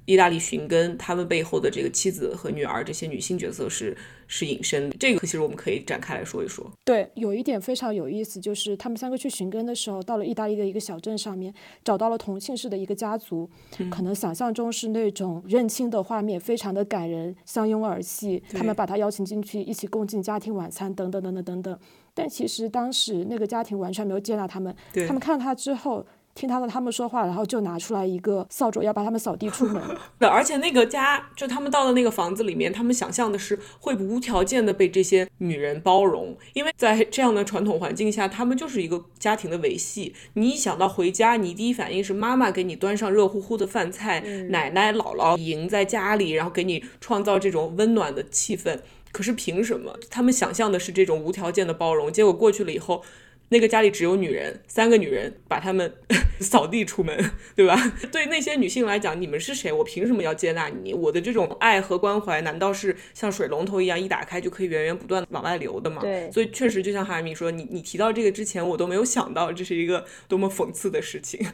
[0.08, 3.96] 意大利寻根，他们背后的这个妻子和女儿这些女性角色是
[4.26, 6.66] 是隐身，这个其实我们可以展开来说一说。
[6.86, 11.54] 对，有一点非常有意思，就是他们三个去寻根的时候，到了意大利的一个小镇上面，
[11.84, 13.50] 找到了同姓氏的一个家族，
[13.92, 18.42] 可能想象中是那种认亲的画面，非常的感人，相拥而泣。
[18.54, 21.80] 他们把他邀请进去，一起共进家庭晚餐，等等等等等等。
[22.14, 24.74] 但其实当时那个家庭完全没有接纳他们，
[25.06, 26.08] 他们看到他之后。
[26.38, 29.82] 听到了他们说话，然后就拿出来一个扫帚，要把他们扫地出门。
[30.20, 40.14] 对，而且那个家，就他们到的那个房子里面，他们想象的是会无条件的被这些女人包容，因为在这样的传统环境下，他们就是一个家庭的维系。
[40.34, 44.20] 你一想到回家，你第一反应是妈妈给你端上热乎乎的饭菜，
[44.50, 48.78] 奶奶姥姥迎在家里，然后给你创造这种温暖的气氛。
[49.12, 52.14] 可是凭什么他们想象的是这种无条件的包容？
[52.14, 53.02] 结果过去了以后。
[53.50, 55.94] 那个家里只有女人，三个女人把他们
[56.42, 57.76] 扫地出门，对吧？
[58.12, 59.72] 对那些女性来讲，你们是谁？
[59.72, 60.94] 我凭什么要接纳你？
[60.94, 66.02] 我的这种爱和关怀，难道是像水龙头一样一打开就可以源源不断往外流的吗？
[66.02, 66.30] 对。
[66.32, 71.48] 所以确实，就像哈米说，你你提到这个之前，我都没有想到这是一个多么讽刺的事情。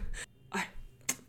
[0.49, 0.73] 哎，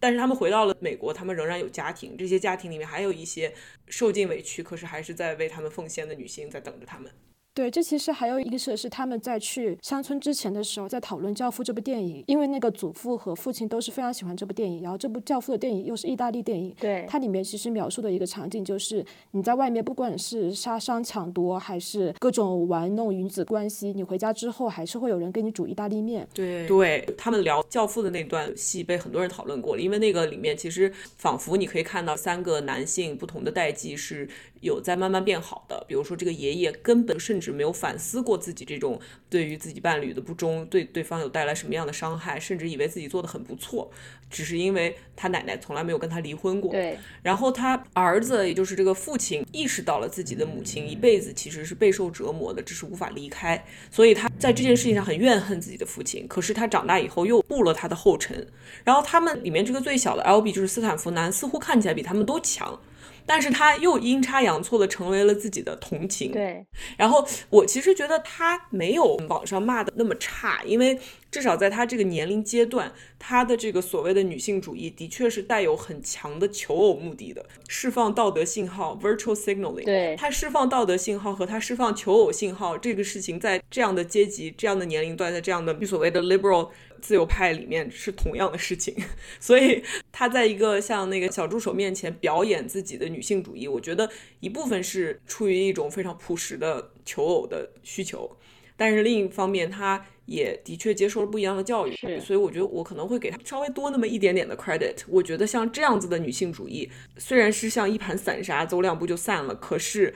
[0.00, 3.52] 但是他们回到了美国，他们仍然有家庭，这些家庭里面还有一些
[3.88, 7.12] 受尽委屈，可是还是在为他们奉献的女性在等着他们。
[7.54, 26.26] 对，这其实还有一个是，是他们在去乡村之前的时候，在讨论《教父》这部电影，因为那个祖父和父亲都是非常喜欢这部电影，然后这部《教父》的电影又是意大利电影，对，它里面其实描述的一个场景就是你在外面不管是杀伤抢夺，还是各种玩弄女子关系，你回家之后还是会有人给你煮意大利面。
[26.34, 34.28] 对，对他们聊《教父》的那段戏被很多人讨论过了，因为那个里面其实仿佛你可以看到三个男性不同的代际是
[34.64, 37.54] 有在慢慢变好的，比如说这个爷爷根本甚至。
[37.54, 39.00] 没有反思过自己这种
[39.30, 43.88] 对于自己伴侣的不忠，对对方有带来什么样的伤害，甚至以为自己做的很不错，
[44.28, 46.72] 只是因为他奶奶从来没有跟他离婚过。
[46.72, 46.98] 对。
[47.22, 56.26] 然后他儿子，也就是这个父亲，意识到了自己的母亲一辈子其实是备受折磨的，只是无法离开，所以他在这件事情上很怨恨自己的父亲。
[56.26, 58.44] 可是他长大以后又步了他的后尘。
[58.82, 62.80] 然后他们里面这个最小的 L B 就是斯坦福男，似乎看起来比他们都强。
[63.26, 66.30] 但是他又阴差阳错的成为了自己的同情。
[66.32, 66.64] 对，
[66.96, 70.98] 然后我其实觉得他没有网上骂的那么差，因为
[71.30, 79.84] 至少在他这个年龄阶段，他的这个所谓的女性主义的确是带有很强的求偶目的的，释放道德信号 （virtual signaling）。
[79.84, 86.68] 对，他释放道德信号和他释放求偶信号这个事情，在这样的阶级、这样的年龄段，在这样的所谓的 liberal。
[87.04, 88.96] 自由派里面是同样的事情，
[89.38, 94.08] 所以他在一个像那个小助手面前表演自己的女性主义，我觉得
[94.40, 98.34] 一部分是出于一种非常朴实的求偶的需求，
[98.74, 105.02] 但是另一方面，他也的确接受了不一样的教育，所以我觉得我可能会给他稍微多那么一点点的 credit。
[105.06, 110.14] 我觉得像这样子的女性主义，虽然是像一盘散沙，走两步就散了，可是。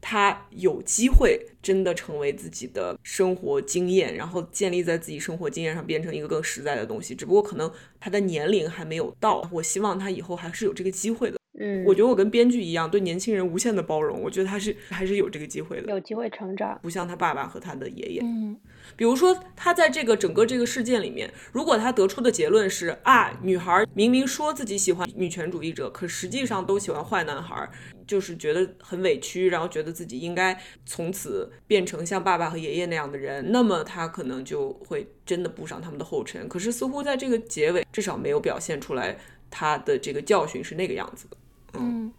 [0.00, 7.14] 他有机会真的成为自己的生活经验，然后建立在自己生活经验上，变成一个更实在的东西。
[7.14, 11.36] 只不过可能他的年龄还没有到，我希望他以后还是有这个机会的。
[11.58, 14.22] 嗯，我觉得我跟编剧一样，对年轻人无限的包容。
[14.22, 18.22] 我觉得他是还是有这个机会的，有机会成长，不像他爸爸和他的爷爷。
[18.22, 18.56] 嗯，
[18.96, 27.68] 比如说他在这个整个这个事件里面，如果他得出的结论是啊，女孩明明说自己喜欢女权主义者，可实际上都喜欢坏男孩。
[28.10, 36.48] 就是觉得很委屈，然后觉得自己应该从此变成像爸爸和爷爷那样的人，那么他可能就会真的步上他们的后尘。
[36.48, 39.16] 可是似乎在这个结尾，至少没有表现出来
[39.48, 41.36] 他的这个教训是那个样子的。
[41.74, 42.12] 嗯，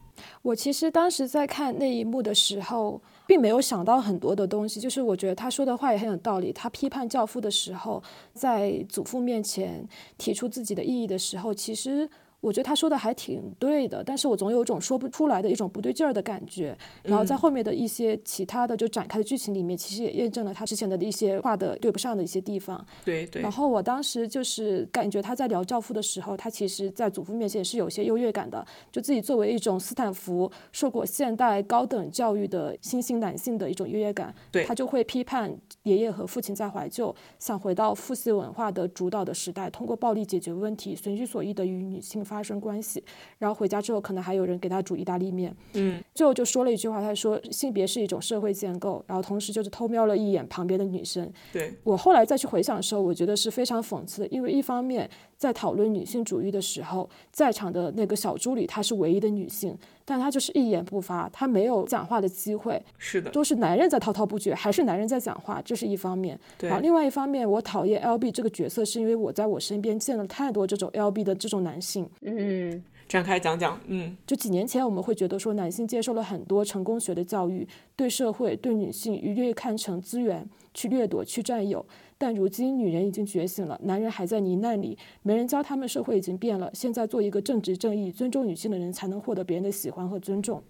[0.43, 4.79] 我其实当时在看那一幕的时候，并没有想到很多的东西。
[4.79, 6.53] 就是我觉得他说的话也很有道理。
[6.53, 8.01] 他批判教父的时候，
[8.33, 9.85] 在祖父面前
[10.17, 12.09] 提出自己的意义的时候，其实。
[12.41, 16.75] 我觉得他说的还挺对的，但是我总有一种说不出来的一种不对劲儿的感觉。
[17.03, 22.83] 然后在后面的一些其他的就展开的剧情里面，其实也验证了他之前的一些话的对不上的一些地方。
[23.05, 23.43] 对对。
[23.43, 42.25] 然后我当时就是感觉他在聊教父的时候，他其实在祖父面前是有些优越感的，就自己作为一种斯坦福受过现代高等教育的新兴男性的一种优越感，对他就会批判爷爷和父亲在怀旧，想回到父系文化的主导的时代，通过暴力解决问题，随心所欲的与女性。
[42.31, 43.03] 发生关系，
[43.39, 45.53] 然后回家之后，可能还有人给他煮意大利面。
[45.73, 51.29] 嗯，最后就说了一句话，他说性别是一种社会建构，然后同时就是偷瞄了一眼旁边的女生。
[51.51, 55.09] 对我后来再去回想的时候，我觉得是非常讽刺的，因为一方面
[55.41, 59.75] 在讨论女性主义的时候，在场的那个小助理她是唯一的女性。
[60.05, 66.39] 但她就是一言不发，她没有讲话的机会，是的，都是男人在滔滔不绝，还是男人在讲话，这是一方面。
[66.59, 72.07] 对，另外一方面，我讨厌 L B 这个角色，是因为我在我身边见了太多这种 L B 的这种男性。
[72.21, 81.85] 嗯，展开讲讲，嗯，就几年前我们会觉得说，男性接受了很多成功学的教育，对社会、对女性一律看成资源，去掠夺、去占有。
[82.17, 86.69] 但如今女人已经觉醒了，男人还在泥淖里，没人教他们，社会已经变了。
[86.73, 90.61] 现在做一个正直正义、尊重女性的人，才能获得别人的喜欢和尊重。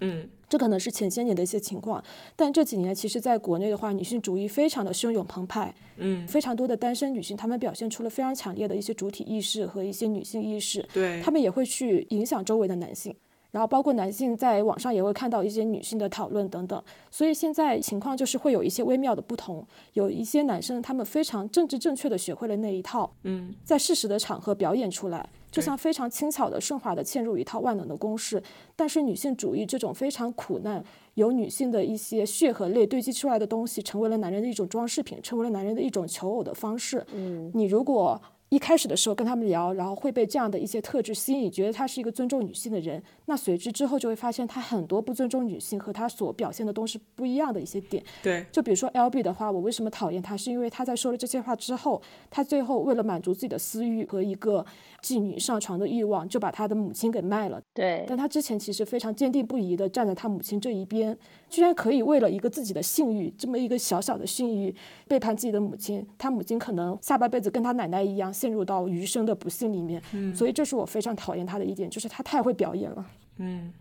[0.00, 2.04] 嗯，这可能是前些年的一些情况，
[2.36, 5.74] 但这几年其实在国内的话，女性主义非常的汹涌澎湃。
[5.96, 10.86] 嗯，非常多的单身女性，她们表现出了非常强烈的一些主体意识和一些女性意识。
[10.92, 13.12] 对，她们也会去影响周围的男性。
[13.50, 19.66] 然后包括男性在网上也会看到一些女性的讨论等等，所以现在情况就是会有一些微妙的不同。
[19.94, 28.42] 有一些男生他们非常政治正确的学会了那一套，嗯，在适时的场合表演出来，就像非常轻巧的顺滑的嵌入一套万能的公式。
[28.76, 30.84] 但是女性主义这种非常苦难，
[31.14, 37.04] 由女性的一些血和泪堆积出来的东西，成为了男人的一种装饰品，成为了男人的一种求偶的方式。
[37.12, 38.20] 嗯，你如果。
[38.50, 43.02] 一开始的时候跟他们聊，然后会被这样的一些特质吸引，觉得他是一个尊重女性的人。
[43.26, 48.02] 那随之之后就会发现他很多不尊重女性和他所表现的东西不一样的一些点。
[48.22, 50.34] 对，就比如说 L B 的话，我为什么讨厌他？
[50.34, 54.64] 是因为他在说了这些话之后，他最后为了满足自己的私欲和一个
[55.02, 57.60] 妓女上床的欲望，就把他的母亲给卖了。
[57.74, 61.16] 对，但他之前其实非常坚定不移的站在他母亲这一边，
[61.50, 64.74] 居然可以为了一个自己的性欲，这么一个小小的性欲，
[65.06, 66.06] 背叛自己的母亲。
[66.16, 69.18] 他母亲可能下半辈子跟他奶奶一样，陷入到余生。
[69.28, 70.02] 的不幸里面，
[70.34, 73.04] 所以这是我非常讨厌他的一点，就是他太会表演了。
[73.36, 73.74] 嗯，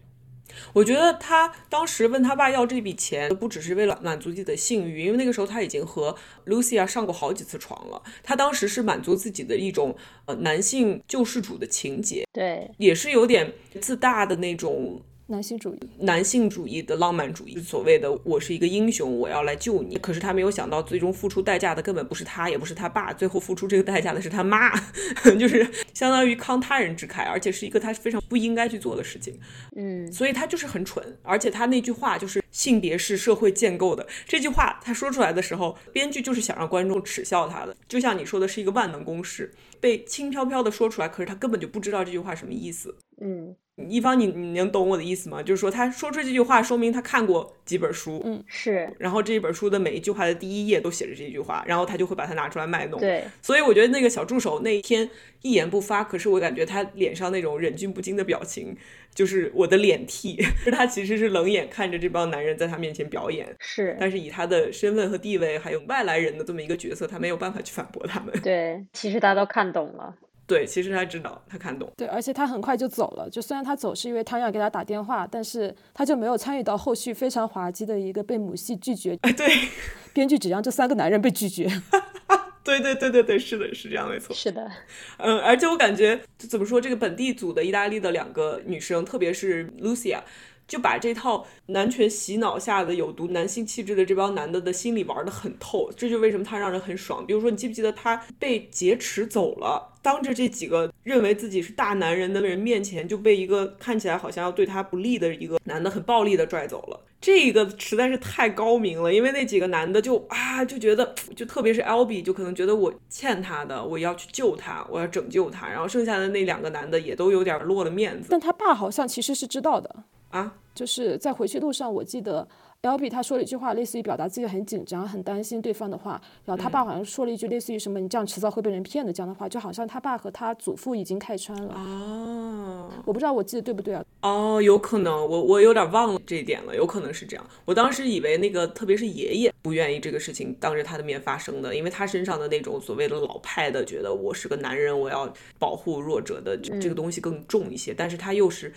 [0.74, 6.14] 我觉得他当时问他爸要这笔钱，不只是为了满足自己的性欲，因为那个时候他已经和
[6.48, 8.02] Lucia 上过好几次床了。
[8.24, 9.96] 他当时是满足自己的一种
[10.26, 15.02] 呃男性救世主的情节，对，也是有点自大的那种。
[15.30, 19.98] 男性主义，男性主义的浪漫主义，所谓的我是一个英雄，我要来救你。
[19.98, 24.72] 可是他没有想到，最终付出代价的根本不是他，也不是他爸，最后付出这个代价的是他妈，
[25.38, 29.38] 就是相当于慷他人之慨，而且是一个他非常不应该去做的事情。
[29.76, 42.96] 嗯，所以他就是很蠢，而且他那句话就是性别是社会建构的这句话，他说出来的时候，编剧就是想让观众耻笑他的，就像你说的是一个万能公式，被轻飘飘的说出来，可是他根本就不知道这句话什么意思。
[43.20, 43.54] 嗯。
[43.90, 45.44] 一方，你你能懂我的意思吗？
[45.44, 48.92] 就是说，他说出这句话，说明他看过几本书，嗯，是。
[48.98, 53.00] 然后这一本书的每一句话的第一页都写着这句话，然后他就会把它拿出来卖弄。
[53.00, 53.24] 对。
[53.42, 55.08] 所以我觉得那个小助手那一天
[55.44, 58.76] 一言不发，可是我感觉他脸上那种忍俊不禁的表情，
[59.14, 60.44] 就是我的脸替。
[60.74, 63.96] 他其实是冷眼看着这帮男人在他面前表演，是。
[64.00, 68.34] 但是以他的身份和地位，还有外来人的这么一个角色，他没有办法去反驳他们。
[68.42, 70.16] 对，其实大家都看懂了。
[70.48, 71.92] 对，其实他知道，他看懂。
[71.98, 73.30] 对，而且他很快就走了。
[73.30, 79.18] 就虽然他走是因为汤阳给他打电话，但是他就没有参与到后续非常滑稽的一个被母系拒绝。
[79.24, 79.46] 哎，对，
[80.14, 81.70] 编剧只让这三个男人被拒绝。
[82.64, 84.34] 对对对对对，是的，是这样，没错。
[84.34, 84.70] 是的，
[85.18, 90.20] 嗯，而且我感觉怎么说，这个本地组的意大利的两个女生，特别是 Lucia。
[90.68, 97.26] 就把这套男权洗脑下的有毒男性气质的这帮男的的心理玩得很透，这就为什么他让人很爽。
[97.26, 107.00] 比如说，你记不记得他被劫持走了，当着这几个认为自己是大男人的人面前，就被一个看起来好像要对他不利的一个男的很暴力的拽走了。
[107.20, 115.68] 这个实在是太高明了，因为那几个男的就啊就觉得，就特别是 Albie 就可能觉得我欠他的，我要去救他，我要拯救他。
[115.68, 118.28] 然后剩下的那两个男的也都有点落了面子。
[118.30, 120.04] 但他爸好像其实是知道的。
[120.30, 122.48] 啊，就是在回去路上，我记得
[122.82, 126.22] L B 他说了一句话，类似于表达自己很紧张、很担心对方的话。
[126.46, 131.74] 然后他爸好像说了一句类似于什么“你这样迟早会被人骗的”这样的话，就好像他爸和他祖父已经开穿了。
[131.74, 134.06] 哦，我不知道我记得对不对啊？
[134.22, 137.46] 哦，有可能，我我有点忘了这一点了，有可能是这样。
[137.66, 147.94] 我当时以为那个特别是爷爷不愿意这个事情当着他的面发生的，因为他身上的那种所谓的老派的，觉得我是个男人，我要保护弱者的这个东西更重一些。
[147.94, 148.72] 但是他又是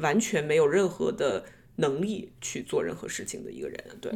[0.00, 1.44] 完全没有任何的。
[1.76, 4.12] 能力去做任何事情的一个人，对，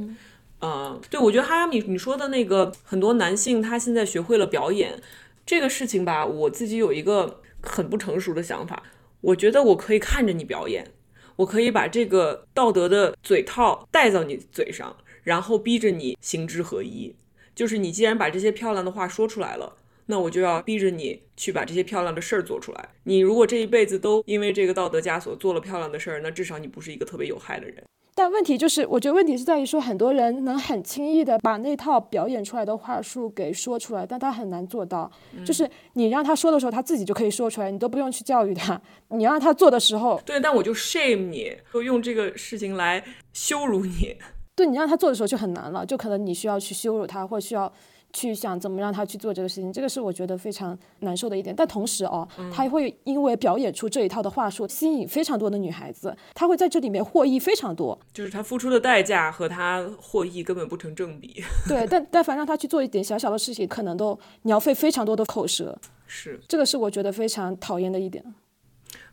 [0.61, 5.03] 嗯，对，我觉得哈米你说的那个很多男性他现在学会了表演
[5.45, 8.81] 这个事情吧，我自己有一个很不成熟的想法，
[9.21, 10.93] 我觉得我可以看着你表演，
[11.35, 17.17] 我可以把这个道德的嘴套戴到你嘴上，然后逼着你行之合一，
[17.57, 19.75] 就是你既然把这些漂亮的话说出来了。
[20.11, 22.89] 那我就要逼着你去把这些漂亮的事儿做出来。
[23.05, 27.85] 你如果这一辈子都因为这个道德枷锁做了漂亮的事儿，那至少你不是一个特别有害的人。
[28.15, 35.09] 但问题就是，我觉得问题是在于说，很多人能很轻易的把那套表演出来的话术给说出来，但他很难做到。
[35.45, 38.81] 就是你让他说的时候，他自己就可以说出来，你都不用去教育他。
[39.11, 44.17] 你让他做的时候，对，但我就 shame 你，就用这个事情来羞辱你。
[44.57, 47.73] 对你让他做的时候就很难了，就可能你需要去羞辱他，或需要。
[48.13, 51.55] 去想怎么让他去做这个事情，这个是我觉得非常难受的一点。
[51.55, 57.99] 但同时哦，他会因为表演出这一套的话术，吸引非常多的女孩子，他会在这里面获益非常多。
[58.13, 61.43] 就是他付出的代价和他获益根本不成正比。
[61.69, 65.79] 对，但但凡让他去做一点小小的事情，可能都你要费非常多的口舌。
[66.07, 68.25] 是，这个是我觉得非常讨厌的一点。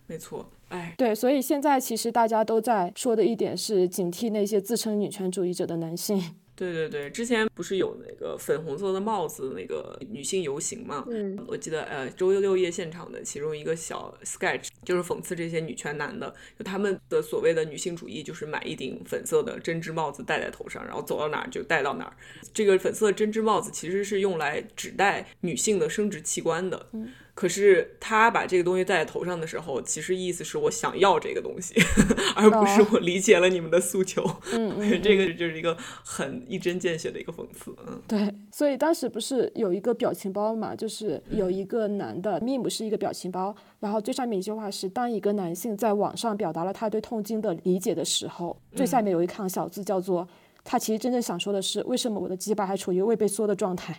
[0.07, 6.35] 没错，哎，对，所以现在其实大家都在说的一点是警惕那些自称女权主义者的男性。
[6.55, 11.05] 对对对，之前不是有那个粉红色的帽子那个女性游行嘛？
[11.09, 22.15] 嗯，我记得呃，周六六夜现场的其中一个小 sketch 就是讽刺这些女权男的，就他们的所谓的女性主义，就是买一顶粉色的针织帽子戴在头上，然后走到哪儿就戴到哪儿。
[22.53, 26.87] 这个粉色针织帽子其实是用来指代女性的生殖器官的。
[26.93, 27.09] 嗯。
[27.35, 31.75] 可是他把这个东西戴在头上的时候，其实意思是我想要这个东西，
[32.33, 34.23] 而不是我理解了你们的诉求。
[34.53, 37.75] 嗯 嗯，这个就是一个很一针见血的一个讽刺。
[37.85, 38.33] 嗯，对。
[38.53, 50.25] 所以当时不是有一个表情包嘛，就是有一个男的 meme 是一个表情包，然后最上面一句话是：当一个男性在网上表达了他对痛经的理解的时候，最下面有一行小字叫做
[50.63, 53.93] 他其实真正想说的是为什么我的鸡巴还处于未被缩的状态。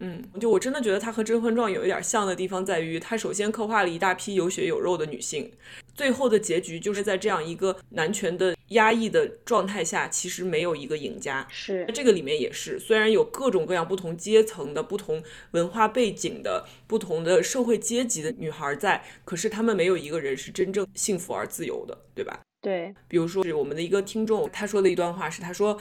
[0.00, 5.50] 嗯，就我真的觉得他和《甄嬛传》有一点像的地方在于，他首先刻画了一大批有血有肉的女性，
[5.94, 11.46] 最后的结局就是在这样一个男权的压抑的状态下，其实没有一个赢家。
[11.50, 22.40] 是，这个里面也是，虽然有各种各样不同阶层的、不同文化背景的、不同的社会阶级的女孩在，可是她们没有一个人是真正幸福而自由的，对吧？
[22.60, 22.94] 对。
[23.08, 25.80] 比如说，是我们的一个听众，他说的一段话是，他说。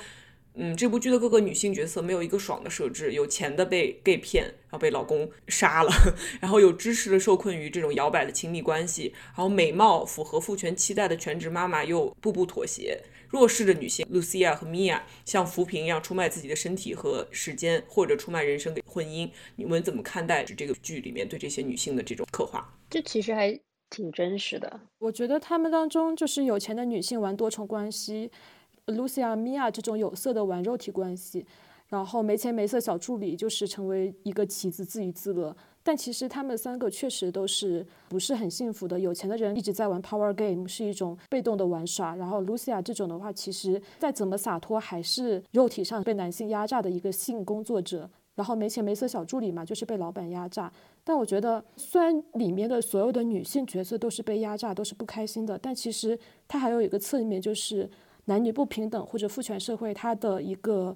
[0.58, 5.92] 嗯，这部剧的各个女性角色没有一个爽的设置，有钱的被 gay 骗，然后被老公杀了，
[6.40, 19.30] 然后有知识的受困于这种摇摆的亲密关系，然后美貌符合父权期待的全职妈妈又步步妥协，弱势的女性 Lucia 和 Mia 像浮萍一样出卖自己的身体和时间，或者出卖人生给婚姻。
[19.58, 22.74] 你们怎么看待这个剧里面对这些女性的这种刻画？
[22.90, 24.80] 这其实还挺真实的。
[25.00, 28.32] 我觉得他们当中就是有钱的女性玩多重关系。
[28.88, 31.46] Lucia、Mia 这种有色的玩肉体关系，
[31.88, 35.56] 然后没钱没色小助理就是成为一个棋子自娱自乐。
[35.82, 39.00] 但其实他们三个确实都是不是很幸福的。
[39.00, 42.16] 有钱的人一直在玩 power game，是一种被动的玩耍。
[42.16, 48.10] 然后 Lucia 这种的话，其实再怎么洒脱，还是肉体上被男性压榨的一个性工作者。
[48.34, 50.72] 然后没钱没色小助理嘛，就是被老板压榨。
[51.04, 56.18] 但我觉得，虽然里面的所有的女性角色都是被压榨，都是不开心的，但其实
[56.48, 57.90] 它还有一个侧面，就是。
[58.26, 60.96] 男女不平等或者父权社会，它的一个。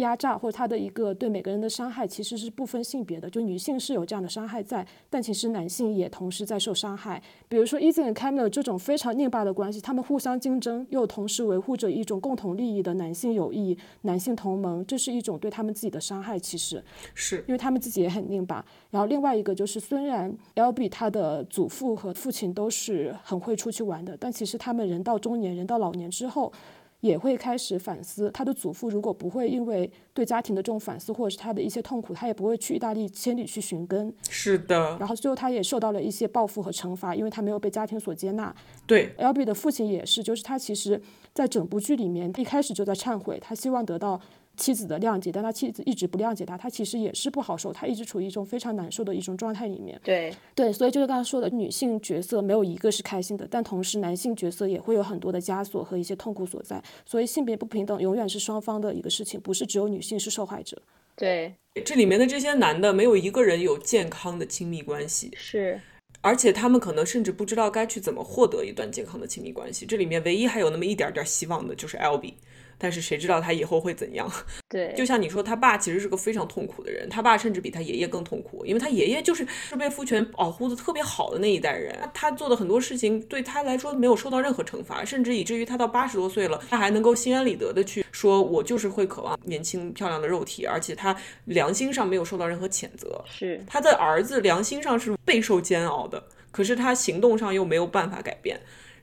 [0.00, 3.30] 压榨或者他的一个对每个人的伤害，其实是不分性别的。
[3.30, 7.22] 就女性是有这样的伤害在，但其实男性也同时在受伤害。
[7.48, 16.38] 比如说 e y 和 Camila 这种非常拧巴的关系，他们互相竞争，又同时维护着一种共同利益的男性友谊、男性同盟，这是一种对他们自己的伤害。
[16.38, 16.82] 其实
[17.14, 18.64] 是因为他们自己也很拧巴。
[18.90, 26.52] 然后另外一个就是，虽然 L B 他的祖父和父亲都是很会出去玩的，但其实他们人到中年、人到老年之后。
[27.00, 34.12] 也会开始反思，他的祖父如果不会因为对家庭的这种反思，或者是他的一些痛苦，他也不会去意大利千里去寻根。
[34.28, 34.96] 是的。
[34.98, 38.54] 然后最后他也受到了一些报复和惩罚，因为他没有被家庭所接纳。
[38.86, 41.00] 对，L B 的父亲也是，就是他其实
[41.32, 44.20] 在整部剧里面一开始就在忏悔，他希望得到。
[44.60, 49.98] 妻子的谅解，但他妻子一直不谅解他，他其实也是不好受，他一直处于一种非常难受的一种状态里面。
[50.04, 56.82] 对对，所以就是刚才说的，女性角色没有一个是开心的，但同时男性角色也会有很多的枷锁和一些痛苦所在。
[57.06, 60.80] 所以性别不平等永远是双方的一个事情，不是只有女性是受害者。
[61.16, 65.80] 对，这里面的这些男的没有一个人有健康的亲密关系，是，
[66.20, 69.86] 而且他们可能甚至不知道该去怎么获得一段健康的亲密关系。
[69.86, 72.34] 这里面唯一还有那么一点点希望的就是 L B。
[72.80, 74.26] 但是谁知道他以后会怎样？
[74.70, 91.14] 对，就像你说，他爸其实是个非常痛苦的人，他爸甚至比他爷爷更痛苦，因为他爷爷就是是被父权保护的特别好的那一代人，他做的很多事情对他来说没有受到任何惩罚，甚至以至于他到八十多岁了，他还能够心安理得的去说，我就是会渴望年轻漂亮的肉体，而且他
[91.44, 93.22] 良心上没有受到任何谴责。
[93.28, 98.58] 是他的儿子良心上是备受煎熬的，可是他行动上又没有办法改变。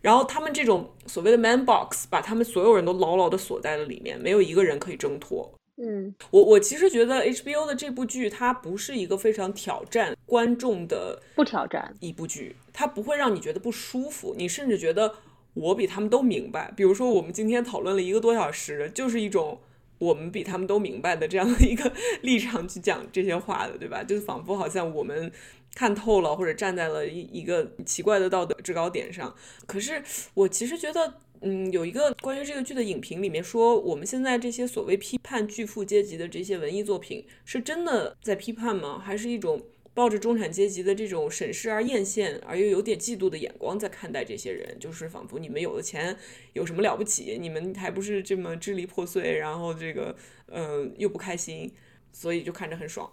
[0.08, 5.54] 然后他们这种所谓的 man box 把他们所有人都牢牢的锁在了里面，没有一个人可以挣脱。
[5.76, 15.14] 嗯，我我其实觉得 HBO 的这部剧它不是一个非常挑战观众的，不挑战一部剧，它不会让你觉得不舒服，你甚至觉得
[15.54, 16.72] 我比他们都明白。
[16.78, 19.60] 比如说我们今天讨论了一个多小时，就是一种
[20.00, 21.92] 我们比他们都明白的这样的一个
[22.22, 24.04] 立场去讲这些话的，对吧？
[24.04, 25.32] 就是仿佛好像我们。
[25.76, 29.36] 看透了，或者站在了一一个奇怪的道德制高点上。
[29.68, 30.02] 可是
[30.34, 38.98] 我其实觉得，嗯，有一个关于这个剧的影评里面说，我们现在这些所谓批判巨富阶级的这些文艺作品，是真的在批判吗？
[38.98, 39.62] 还是一种
[39.98, 44.78] 抱着中产阶级的这种审视而艳羡而又有点嫉妒的眼光在看待这些人？
[44.80, 46.16] 就是仿佛你们有了钱
[46.54, 47.36] 有什么了不起？
[47.42, 50.16] 你们还不是这么支离破碎，然后这个
[50.50, 51.74] 嗯又不开心，
[52.14, 53.12] 所以就看着很爽。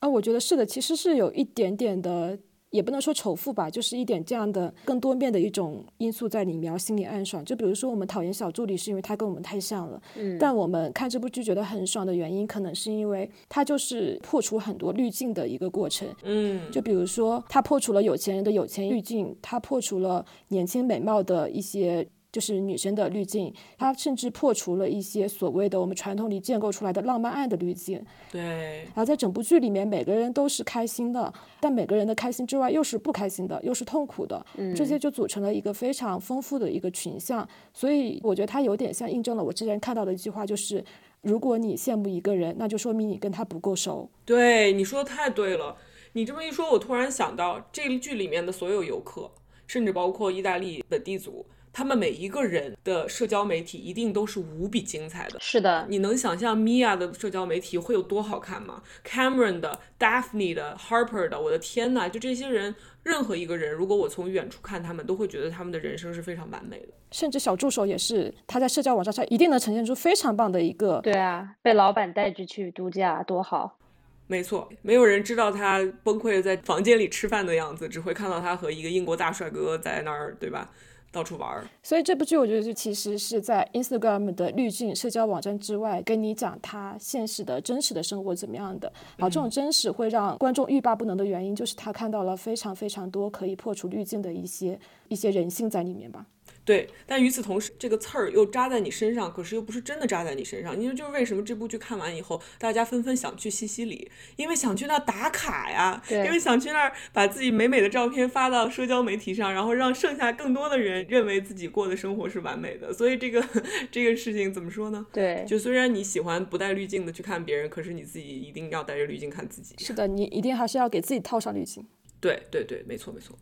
[0.00, 2.38] 啊，我觉得是的，其实是有一点点的，
[2.70, 7.44] 也不能说仇富吧，就是一点这样的更多面的一种因素在里面，心里暗爽。
[7.44, 22.06] 就比如说，我们讨厌小助理是因为他跟我们太像了，嗯，但我们看这部剧觉得很爽的原因，可能是因为他就是破除很多滤镜的一个过程，嗯，就比如说他破除了有钱人的有钱滤镜，他破除了年轻美貌的一些。
[22.30, 28.04] 就是女生的滤镜，它甚至破除了一些所谓的我们传统里建构出来的浪漫爱的滤镜。
[28.30, 28.40] 对。
[28.86, 34.44] 然后在整部剧里面，每个人都是开心的，但每个人的开心之外又是不开心的，又是痛苦的。
[34.56, 34.74] 嗯。
[34.74, 37.48] 这些就组成了一个非常丰富的一个群像。
[37.72, 40.84] 所以我觉得它有点像印证了我之前看到的一句话，就是
[41.22, 44.10] 如果你羡慕一个人，那就说明你跟他不够熟。
[44.24, 45.76] 对，你说的太对了。
[46.12, 49.30] 你这么一说，我突然想到，这个剧里面的所有游客，
[49.66, 51.46] 甚至包括意大利本地族。
[51.78, 55.38] 他们每一个人的社交媒体一定都是无比精彩的。
[55.38, 62.74] 是的，你能想象 Mia 的社交媒体会有多好看吗？Cameron 的、Daphne 的、Harper 的，我的天呐，就这些人，
[63.04, 66.88] 任何一个人，如果我从远处看他们，都会觉得他们的人生是非常完美的。
[67.12, 71.00] 甚至小助手也是，他在社交网站上一定能呈现出非常棒的一个。
[71.00, 73.78] 对啊，被老板带着去度假，多好。
[74.26, 80.68] 没错，没有人知道他崩溃在房间里吃饭的样子，只会看到他和一个英国大帅哥在那儿，对吧？
[81.10, 81.66] 到处玩儿。
[81.82, 88.92] 所以这部剧我觉得就其实是在 Instagram 的滤镜社交网站之外，跟你讲他现实的真实的生活怎么样的。
[89.18, 94.78] 好，这种真实会让观众欲罢不能的原因，就是他看到了非常非常多可以破除滤镜的一些
[95.08, 96.26] 一些人性在里面吧。
[96.68, 100.78] 对，但与此同时，这个刺儿又扎在你身上，可是又不是真的扎在你身上。
[100.78, 112.92] 你说就是为什么这部剧看完以后，大家纷纷想去西西里，因为想去那打卡呀，因为想去那儿把自己美美的照片发到社交媒体上，然后让剩下更多的人认为自己过的生活是完美的。
[112.92, 113.42] 所以这个
[113.90, 115.06] 这个事情怎么说呢？
[115.10, 119.74] 对，就虽然你喜欢不带滤镜的去看别人，可是你自己一定要带着滤镜看自己。
[119.78, 121.86] 是的，你一定还是要给自己套上滤镜。
[122.20, 123.34] 对对对，没错没错。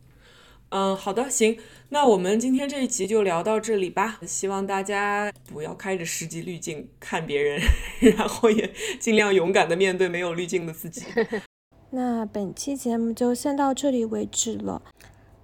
[0.69, 1.57] 嗯，好的，行，
[1.89, 4.19] 那我们今天这一集就聊到这里吧。
[4.27, 7.61] 希望大家不要开着十级滤镜看别人，
[8.17, 11.05] 然后也尽量勇敢的面对没有滤镜的自己。
[11.91, 14.81] 那本期节目就先到这里为止了。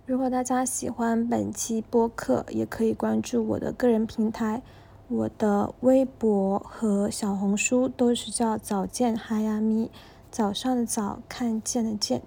[0.05, 4.61] 如果大家喜欢本期播客，也可以关注我的个人平台，
[5.07, 9.89] 我的微博和小红书都是叫早见哈呀咪，
[10.30, 12.21] 早上的早，看见的见。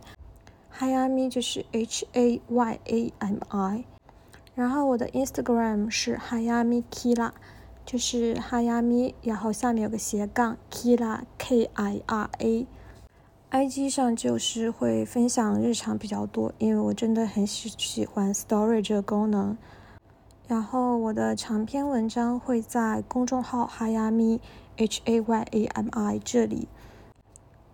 [0.79, 3.85] Hayami 就是 H A Y A M I，
[4.55, 7.31] 然后我的 Instagram 是 Hayami Kira，
[7.87, 12.67] 就是 Hayami，然后下面有个斜杠 Kira K I R A。
[13.51, 19.57] IG 上就是会分享日常比较多，因为我真的很喜喜欢 Story 这个功能。
[20.47, 24.41] 然后我的长篇文章会在公众号 Hayami
[24.77, 26.69] H A Y A M I 这里。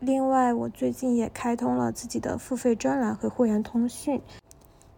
[0.05, 4.21] 另外，我最近也开通了自己的付费专栏和会员通讯，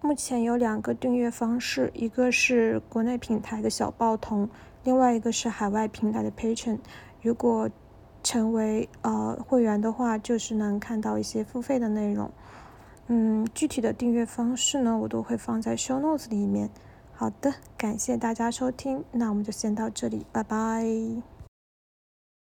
[0.01, 4.49] 目前有两个订阅方式，一个是国内平台的小报童，
[4.83, 6.79] 另外一个是海外平台的 Patron。
[7.21, 7.69] 如果
[8.23, 12.31] 成为呃会员的话，就是能看到一些付费的内容。
[13.09, 16.71] 嗯，具体的订阅方式呢，我都会放在 Show Notes 里面。
[17.13, 21.34] 好的，感谢大家收听，那我们就先到这里，拜拜。